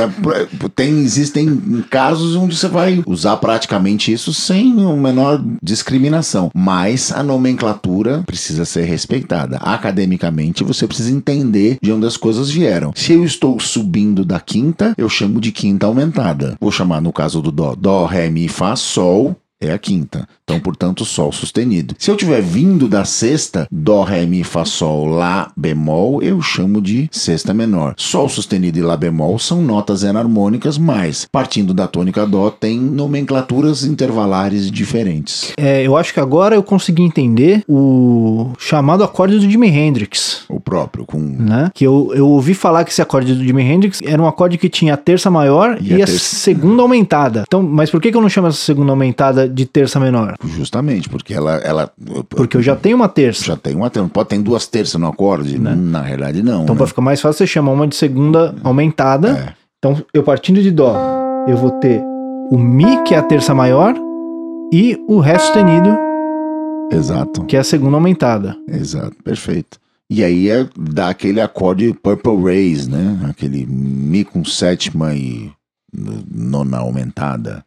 Tem, 0.75 0.99
existem 1.01 1.85
casos 1.91 2.37
onde 2.37 2.57
você 2.57 2.69
vai 2.69 3.03
usar 3.07 3.37
praticamente 3.37 4.12
isso 4.12 4.33
sem 4.33 4.73
a 4.85 4.93
menor 4.95 5.43
discriminação. 5.62 6.51
Mas 6.55 7.12
a 7.12 7.23
nomenclatura 7.23 8.23
precisa 8.27 8.64
ser 8.64 8.85
respeitada. 8.85 9.57
Academicamente, 9.59 10.64
você 10.64 10.87
precisa 10.87 11.11
entender 11.11 11.79
de 11.83 11.93
onde 11.93 12.07
as 12.07 12.17
coisas 12.17 12.51
vieram. 12.51 12.93
Se 12.95 13.12
eu 13.12 13.25
estou 13.25 13.59
subindo 13.61 14.25
da 14.25 14.41
quinta, 14.41 14.95
eu 14.97 15.09
chamo 15.09 15.41
de 15.41 15.53
quinta 15.53 15.87
aumentada. 15.87 16.57
Vou 16.61 16.71
chamar 16.71 17.01
no 17.01 17.12
caso 17.12 17.43
do 17.43 17.51
Dó, 17.51 17.75
Dó, 17.75 18.07
Ré, 18.07 18.29
Mi, 18.31 18.49
Fá, 18.49 18.77
Sol 18.77 19.37
é 19.61 19.73
a 19.73 19.79
quinta. 19.79 20.29
Então, 20.49 20.59
portanto, 20.59 21.05
Sol 21.05 21.31
sustenido. 21.31 21.95
Se 21.99 22.11
eu 22.11 22.17
tiver 22.17 22.41
vindo 22.41 22.89
da 22.89 23.05
sexta, 23.05 23.69
Dó, 23.71 24.03
Ré, 24.03 24.25
Mi, 24.25 24.43
Fá, 24.43 24.65
Sol, 24.65 25.05
Lá, 25.05 25.53
bemol, 25.55 26.23
eu 26.23 26.41
chamo 26.41 26.81
de 26.81 27.07
sexta 27.13 27.53
menor. 27.53 27.93
Sol 27.99 28.31
sustenido 28.31 28.79
e 28.79 28.83
Lá 28.83 28.97
bemol 28.97 29.39
são 29.39 29.61
notas 29.61 30.03
enarmônicas, 30.03 30.79
mas 30.79 31.27
partindo 31.31 31.75
da 31.75 31.87
tônica 31.87 32.27
Dó 32.27 32.51
tem 32.51 32.81
nomenclaturas 32.81 33.85
intervalares 33.85 34.71
diferentes. 34.71 35.53
É, 35.59 35.83
eu 35.83 35.99
acho 35.99 36.15
que 36.15 36.21
agora 36.21 36.55
eu 36.55 36.63
consegui 36.63 37.03
entender 37.03 37.63
o 37.69 38.53
chamado 38.59 39.05
acorde 39.05 39.39
do 39.39 39.51
Jimi 39.51 39.69
Hendrix. 39.69 40.45
O 40.49 40.59
próprio, 40.59 41.05
com. 41.05 41.19
Né? 41.19 41.71
Que 41.75 41.85
eu, 41.85 42.13
eu 42.15 42.27
ouvi 42.27 42.55
falar 42.55 42.85
que 42.85 42.91
esse 42.91 43.03
acorde 43.03 43.35
do 43.35 43.45
Jimi 43.45 43.63
Hendrix 43.63 44.01
era 44.03 44.23
um 44.23 44.27
acorde 44.27 44.57
que 44.57 44.71
tinha 44.71 44.95
a 44.95 44.97
terça 44.97 45.31
maior 45.31 45.77
e, 45.79 45.89
e 45.89 45.93
a, 45.93 46.05
a 46.05 46.07
terça... 46.07 46.37
segunda 46.37 46.81
aumentada. 46.81 47.45
Então, 47.47 47.63
mas 47.63 47.91
por 47.91 48.01
que, 48.01 48.11
que 48.11 48.17
eu 48.17 48.23
não 48.23 48.31
chamo 48.31 48.49
essa 48.49 48.57
segunda 48.57 48.93
aumentada 48.93 49.47
de 49.47 49.67
terça 49.67 50.01
menor? 50.01 50.38
Justamente, 50.44 51.09
porque 51.09 51.35
ela. 51.35 51.57
ela 51.57 51.92
porque 52.29 52.57
eu 52.57 52.62
já 52.62 52.77
tenho 52.77 52.96
uma 52.96 53.09
terça. 53.09 53.44
Já 53.44 53.57
tem 53.57 53.74
uma 53.74 53.90
terça. 53.90 54.09
Pode 54.09 54.29
ter 54.29 54.38
duas 54.38 54.66
terças 54.66 55.01
no 55.01 55.09
acorde? 55.09 55.59
Né? 55.59 55.74
Na 55.74 56.01
realidade, 56.01 56.42
não. 56.42 56.62
Então, 56.62 56.74
né? 56.74 56.79
para 56.79 56.87
ficar 56.87 57.03
mais 57.03 57.20
fácil, 57.20 57.38
você 57.38 57.46
chama 57.46 57.72
uma 57.72 57.87
de 57.87 57.96
segunda 57.96 58.55
aumentada. 58.62 59.31
É. 59.31 59.55
Então, 59.79 60.03
eu 60.14 60.22
partindo 60.22 60.62
de 60.62 60.70
Dó, 60.70 60.96
eu 61.48 61.57
vou 61.57 61.70
ter 61.72 62.03
o 62.51 62.59
Mi, 62.59 63.03
que 63.05 63.14
é 63.14 63.18
a 63.18 63.22
terça 63.22 63.55
maior, 63.55 63.94
e 64.72 64.96
o 65.09 65.18
Ré 65.18 65.38
sustenido. 65.38 65.96
Exato. 66.90 67.44
Que 67.44 67.57
é 67.57 67.61
a 67.61 67.64
segunda 67.64 67.96
aumentada. 67.96 68.57
Exato, 68.68 69.16
perfeito. 69.22 69.79
E 70.11 70.24
aí 70.24 70.48
é 70.48 70.66
dá 70.77 71.09
aquele 71.11 71.40
acorde 71.40 71.92
Purple 71.92 72.42
Rays, 72.42 72.88
né? 72.88 73.18
Aquele 73.29 73.66
Mi 73.66 74.24
com 74.24 74.44
sétima 74.44 75.14
e 75.14 75.51
nona 75.92 76.79
aumentada. 76.79 77.64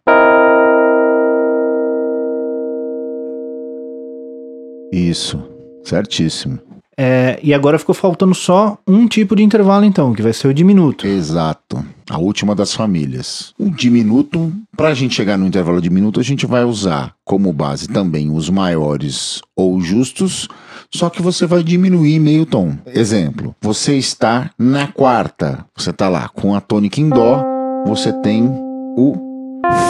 Isso, 4.92 5.42
certíssimo. 5.84 6.60
É, 6.98 7.40
e 7.42 7.54
agora 7.54 7.80
ficou 7.80 7.96
faltando 7.96 8.36
só 8.36 8.78
um 8.86 9.08
tipo 9.08 9.36
de 9.36 9.42
intervalo, 9.42 9.86
então, 9.86 10.14
que 10.14 10.22
vai 10.22 10.34
ser 10.34 10.48
o 10.48 10.54
diminuto. 10.54 11.08
Exato. 11.08 11.84
A 12.10 12.20
última 12.20 12.54
das 12.54 12.76
famílias. 12.76 13.54
O 13.58 13.70
diminuto, 13.70 14.52
para 14.76 14.90
a 14.90 14.94
gente 14.94 15.16
chegar 15.16 15.38
no 15.38 15.48
intervalo 15.48 15.82
diminuto, 15.82 16.20
a 16.20 16.24
gente 16.24 16.46
vai 16.46 16.64
usar 16.64 17.16
como 17.26 17.52
base 17.54 17.88
também 17.88 18.30
os 18.30 18.50
maiores 18.50 19.42
ou 19.56 19.80
justos, 19.82 20.48
só 20.94 21.10
que 21.10 21.22
você 21.22 21.48
vai 21.48 21.64
diminuir 21.64 22.20
meio 22.20 22.46
tom. 22.46 22.76
Exemplo, 22.86 23.56
você 23.62 23.96
está 23.96 24.52
na 24.60 24.88
quarta, 24.88 25.66
você 25.76 25.90
está 25.92 26.10
lá 26.10 26.30
com 26.30 26.54
a 26.54 26.62
tônica 26.62 27.00
em 27.00 27.10
dó, 27.10 27.44
você 27.88 28.12
tem 28.22 28.44
o 28.98 29.32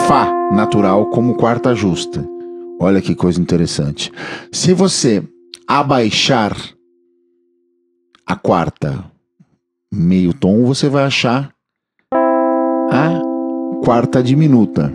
Fá 0.06 0.32
natural 0.52 1.06
como 1.06 1.34
quarta 1.34 1.74
justa. 1.74 2.24
Olha 2.82 3.00
que 3.00 3.14
coisa 3.14 3.40
interessante. 3.40 4.10
Se 4.50 4.74
você 4.74 5.22
abaixar 5.68 6.52
a 8.26 8.34
quarta 8.34 9.04
meio 9.94 10.34
tom, 10.34 10.64
você 10.64 10.88
vai 10.88 11.04
achar 11.04 11.52
a 12.90 13.20
quarta 13.84 14.20
diminuta. 14.20 14.92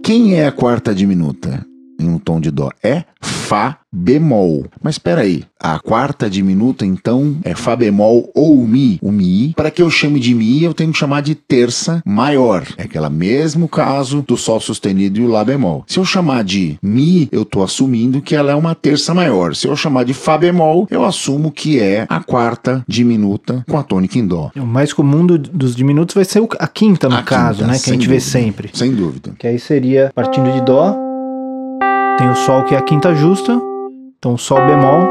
Quem 0.00 0.36
é 0.36 0.46
a 0.46 0.52
quarta 0.52 0.94
diminuta 0.94 1.66
em 2.08 2.14
um 2.14 2.18
tom 2.18 2.40
de 2.40 2.50
dó? 2.50 2.70
É 2.82 3.04
Fá 3.20 3.78
bemol. 3.90 4.66
Mas 4.82 4.96
espera 4.96 5.22
aí, 5.22 5.42
a 5.58 5.78
quarta 5.78 6.28
diminuta 6.28 6.84
então 6.84 7.36
é 7.42 7.54
Fá 7.54 7.74
bemol 7.74 8.30
ou 8.34 8.56
Mi. 8.66 8.98
O 9.02 9.10
Mi, 9.10 9.54
para 9.54 9.70
que 9.70 9.80
eu 9.80 9.90
chame 9.90 10.20
de 10.20 10.34
Mi, 10.34 10.62
eu 10.62 10.74
tenho 10.74 10.92
que 10.92 10.98
chamar 10.98 11.22
de 11.22 11.34
terça 11.34 12.02
maior. 12.04 12.64
É 12.76 12.82
aquele 12.82 13.08
mesmo 13.08 13.68
caso 13.68 14.22
do 14.22 14.36
Sol 14.36 14.60
sustenido 14.60 15.18
e 15.18 15.24
o 15.24 15.28
Lá 15.28 15.44
bemol. 15.44 15.84
Se 15.86 15.98
eu 15.98 16.04
chamar 16.04 16.44
de 16.44 16.78
Mi, 16.82 17.28
eu 17.32 17.42
estou 17.42 17.62
assumindo 17.62 18.20
que 18.20 18.34
ela 18.34 18.52
é 18.52 18.54
uma 18.54 18.74
terça 18.74 19.14
maior. 19.14 19.54
Se 19.54 19.66
eu 19.66 19.74
chamar 19.74 20.04
de 20.04 20.14
Fá 20.14 20.36
bemol, 20.36 20.86
eu 20.90 21.04
assumo 21.04 21.50
que 21.50 21.80
é 21.80 22.06
a 22.08 22.22
quarta 22.22 22.84
diminuta 22.86 23.64
com 23.68 23.78
a 23.78 23.82
tônica 23.82 24.18
em 24.18 24.26
Dó. 24.26 24.50
O 24.54 24.66
mais 24.66 24.92
comum 24.92 25.24
do, 25.24 25.38
dos 25.38 25.74
diminutos 25.74 26.14
vai 26.14 26.24
ser 26.24 26.46
a 26.58 26.68
quinta, 26.68 27.08
no 27.08 27.16
a 27.16 27.22
caso, 27.22 27.60
quinta, 27.60 27.72
né? 27.72 27.78
Que 27.78 27.90
a 27.90 27.92
gente 27.94 28.06
dúvida, 28.06 28.14
vê 28.14 28.20
sempre. 28.20 28.70
Sem 28.74 28.94
dúvida. 28.94 29.32
Que 29.38 29.46
aí 29.46 29.58
seria 29.58 30.12
partindo 30.14 30.52
de 30.52 30.60
Dó 30.60 31.07
tem 32.18 32.28
o 32.28 32.34
Sol 32.34 32.64
que 32.64 32.74
é 32.74 32.78
a 32.78 32.82
quinta 32.82 33.14
justa, 33.14 33.56
então 34.18 34.36
Sol 34.36 34.58
bemol. 34.66 35.06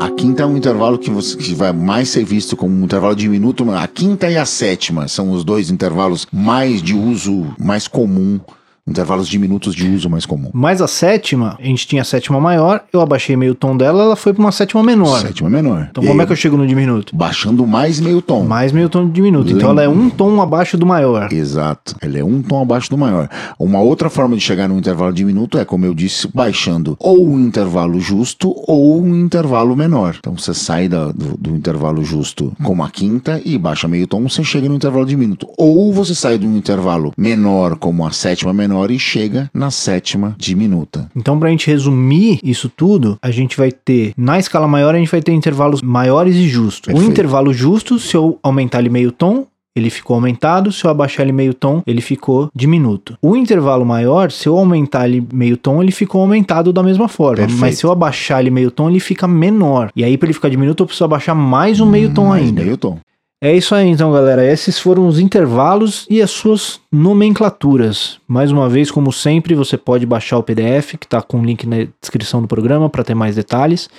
A 0.00 0.10
quinta 0.10 0.42
é 0.42 0.46
um 0.46 0.56
intervalo 0.56 0.98
que, 0.98 1.10
você, 1.10 1.36
que 1.36 1.54
vai 1.54 1.72
mais 1.72 2.08
ser 2.08 2.24
visto 2.24 2.56
como 2.56 2.74
um 2.74 2.84
intervalo 2.84 3.14
diminuto. 3.14 3.70
A 3.70 3.86
quinta 3.86 4.30
e 4.30 4.36
a 4.36 4.46
sétima 4.46 5.06
são 5.08 5.30
os 5.30 5.44
dois 5.44 5.70
intervalos 5.70 6.26
mais 6.32 6.82
de 6.82 6.94
uso, 6.94 7.54
mais 7.58 7.86
comum 7.86 8.40
intervalos 8.86 9.28
diminutos 9.28 9.74
de 9.74 9.88
uso 9.88 10.10
mais 10.10 10.26
comum. 10.26 10.50
Mas 10.52 10.82
a 10.82 10.86
sétima, 10.86 11.56
a 11.58 11.62
gente 11.62 11.86
tinha 11.86 12.02
a 12.02 12.04
sétima 12.04 12.38
maior, 12.38 12.84
eu 12.92 13.00
abaixei 13.00 13.34
meio 13.34 13.54
tom 13.54 13.76
dela, 13.76 14.02
ela 14.02 14.16
foi 14.16 14.34
para 14.34 14.42
uma 14.42 14.52
sétima 14.52 14.82
menor. 14.82 15.20
Sétima 15.20 15.48
menor. 15.48 15.88
Então 15.90 16.04
e 16.04 16.06
como 16.06 16.20
é 16.20 16.26
que 16.26 16.32
eu 16.32 16.36
chego 16.36 16.56
no 16.56 16.66
diminuto? 16.66 17.16
Baixando 17.16 17.66
mais 17.66 17.98
meio 17.98 18.20
tom. 18.20 18.44
Mais 18.44 18.72
meio 18.72 18.90
tom 18.90 19.06
de 19.06 19.12
diminuto. 19.12 19.48
Lem... 19.48 19.56
Então 19.56 19.70
ela 19.70 19.82
é 19.82 19.88
um 19.88 20.10
tom 20.10 20.40
abaixo 20.40 20.76
do 20.76 20.84
maior. 20.84 21.32
Exato. 21.32 21.96
Ela 22.00 22.18
é 22.18 22.24
um 22.24 22.42
tom 22.42 22.60
abaixo 22.60 22.90
do 22.90 22.98
maior. 22.98 23.28
Uma 23.58 23.80
outra 23.80 24.10
forma 24.10 24.36
de 24.36 24.42
chegar 24.42 24.68
no 24.68 24.78
intervalo 24.78 25.12
diminuto 25.12 25.58
é, 25.58 25.64
como 25.64 25.86
eu 25.86 25.94
disse, 25.94 26.28
baixando 26.28 26.94
ou 27.00 27.26
um 27.26 27.40
intervalo 27.40 27.98
justo 27.98 28.54
ou 28.68 29.00
um 29.00 29.16
intervalo 29.16 29.74
menor. 29.74 30.16
Então 30.18 30.36
você 30.36 30.52
sai 30.52 30.88
da, 30.88 31.06
do, 31.06 31.38
do, 31.38 31.56
intervalo 31.56 32.04
justo 32.04 32.52
com 32.62 32.82
a 32.82 32.90
quinta 32.90 33.40
e 33.44 33.56
baixa 33.56 33.88
meio 33.88 34.06
tom, 34.06 34.28
você 34.28 34.44
chega 34.44 34.68
no 34.68 34.74
intervalo 34.74 35.06
diminuto. 35.06 35.48
Ou 35.56 35.92
você 35.92 36.14
sai 36.14 36.36
de 36.36 36.46
um 36.46 36.56
intervalo 36.56 37.12
menor 37.16 37.76
como 37.76 38.06
a 38.06 38.10
sétima 38.10 38.52
menor 38.52 38.73
menor 38.74 38.90
e 38.90 38.98
chega 38.98 39.48
na 39.54 39.70
sétima 39.70 40.34
diminuta. 40.36 41.08
Então, 41.14 41.38
para 41.38 41.48
a 41.48 41.50
gente 41.50 41.68
resumir 41.68 42.40
isso 42.42 42.68
tudo, 42.68 43.16
a 43.22 43.30
gente 43.30 43.56
vai 43.56 43.70
ter, 43.70 44.12
na 44.16 44.38
escala 44.38 44.66
maior, 44.66 44.94
a 44.94 44.98
gente 44.98 45.10
vai 45.10 45.22
ter 45.22 45.32
intervalos 45.32 45.80
maiores 45.80 46.34
e 46.34 46.48
justos. 46.48 46.86
Perfeito. 46.86 47.06
O 47.06 47.10
intervalo 47.10 47.52
justo, 47.52 47.98
se 47.98 48.16
eu 48.16 48.38
aumentar 48.42 48.80
ele 48.80 48.88
meio 48.88 49.12
tom, 49.12 49.46
ele 49.76 49.90
ficou 49.90 50.14
aumentado, 50.14 50.70
se 50.70 50.84
eu 50.84 50.90
abaixar 50.90 51.24
ele 51.24 51.32
meio 51.32 51.52
tom, 51.52 51.82
ele 51.84 52.00
ficou 52.00 52.48
diminuto. 52.54 53.18
O 53.20 53.34
intervalo 53.36 53.84
maior, 53.84 54.30
se 54.30 54.48
eu 54.48 54.56
aumentar 54.56 55.08
ele 55.08 55.26
meio 55.32 55.56
tom, 55.56 55.82
ele 55.82 55.90
ficou 55.90 56.20
aumentado 56.20 56.72
da 56.72 56.82
mesma 56.82 57.08
forma. 57.08 57.38
Perfeito. 57.38 57.60
Mas 57.60 57.78
se 57.78 57.84
eu 57.84 57.90
abaixar 57.90 58.40
ele 58.40 58.50
meio 58.50 58.70
tom, 58.70 58.88
ele 58.88 59.00
fica 59.00 59.26
menor. 59.26 59.90
E 59.96 60.04
aí, 60.04 60.16
para 60.16 60.26
ele 60.26 60.32
ficar 60.34 60.48
diminuto, 60.48 60.82
eu 60.82 60.86
preciso 60.86 61.04
abaixar 61.04 61.34
mais 61.34 61.80
um 61.80 61.86
meio 61.86 62.12
tom 62.14 62.28
mais 62.28 62.44
ainda. 62.44 62.62
Meio 62.62 62.76
tom. 62.76 62.98
É 63.44 63.54
isso 63.54 63.74
aí 63.74 63.88
então, 63.88 64.10
galera. 64.10 64.50
Esses 64.50 64.78
foram 64.78 65.06
os 65.06 65.18
intervalos 65.18 66.06
e 66.08 66.22
as 66.22 66.30
suas 66.30 66.80
nomenclaturas. 66.90 68.18
Mais 68.26 68.50
uma 68.50 68.70
vez, 68.70 68.90
como 68.90 69.12
sempre, 69.12 69.54
você 69.54 69.76
pode 69.76 70.06
baixar 70.06 70.38
o 70.38 70.42
PDF, 70.42 70.94
que 70.98 71.04
está 71.04 71.20
com 71.20 71.40
o 71.40 71.44
link 71.44 71.66
na 71.66 71.86
descrição 72.00 72.40
do 72.40 72.48
programa 72.48 72.88
para 72.88 73.04
ter 73.04 73.14
mais 73.14 73.36
detalhes. 73.36 73.90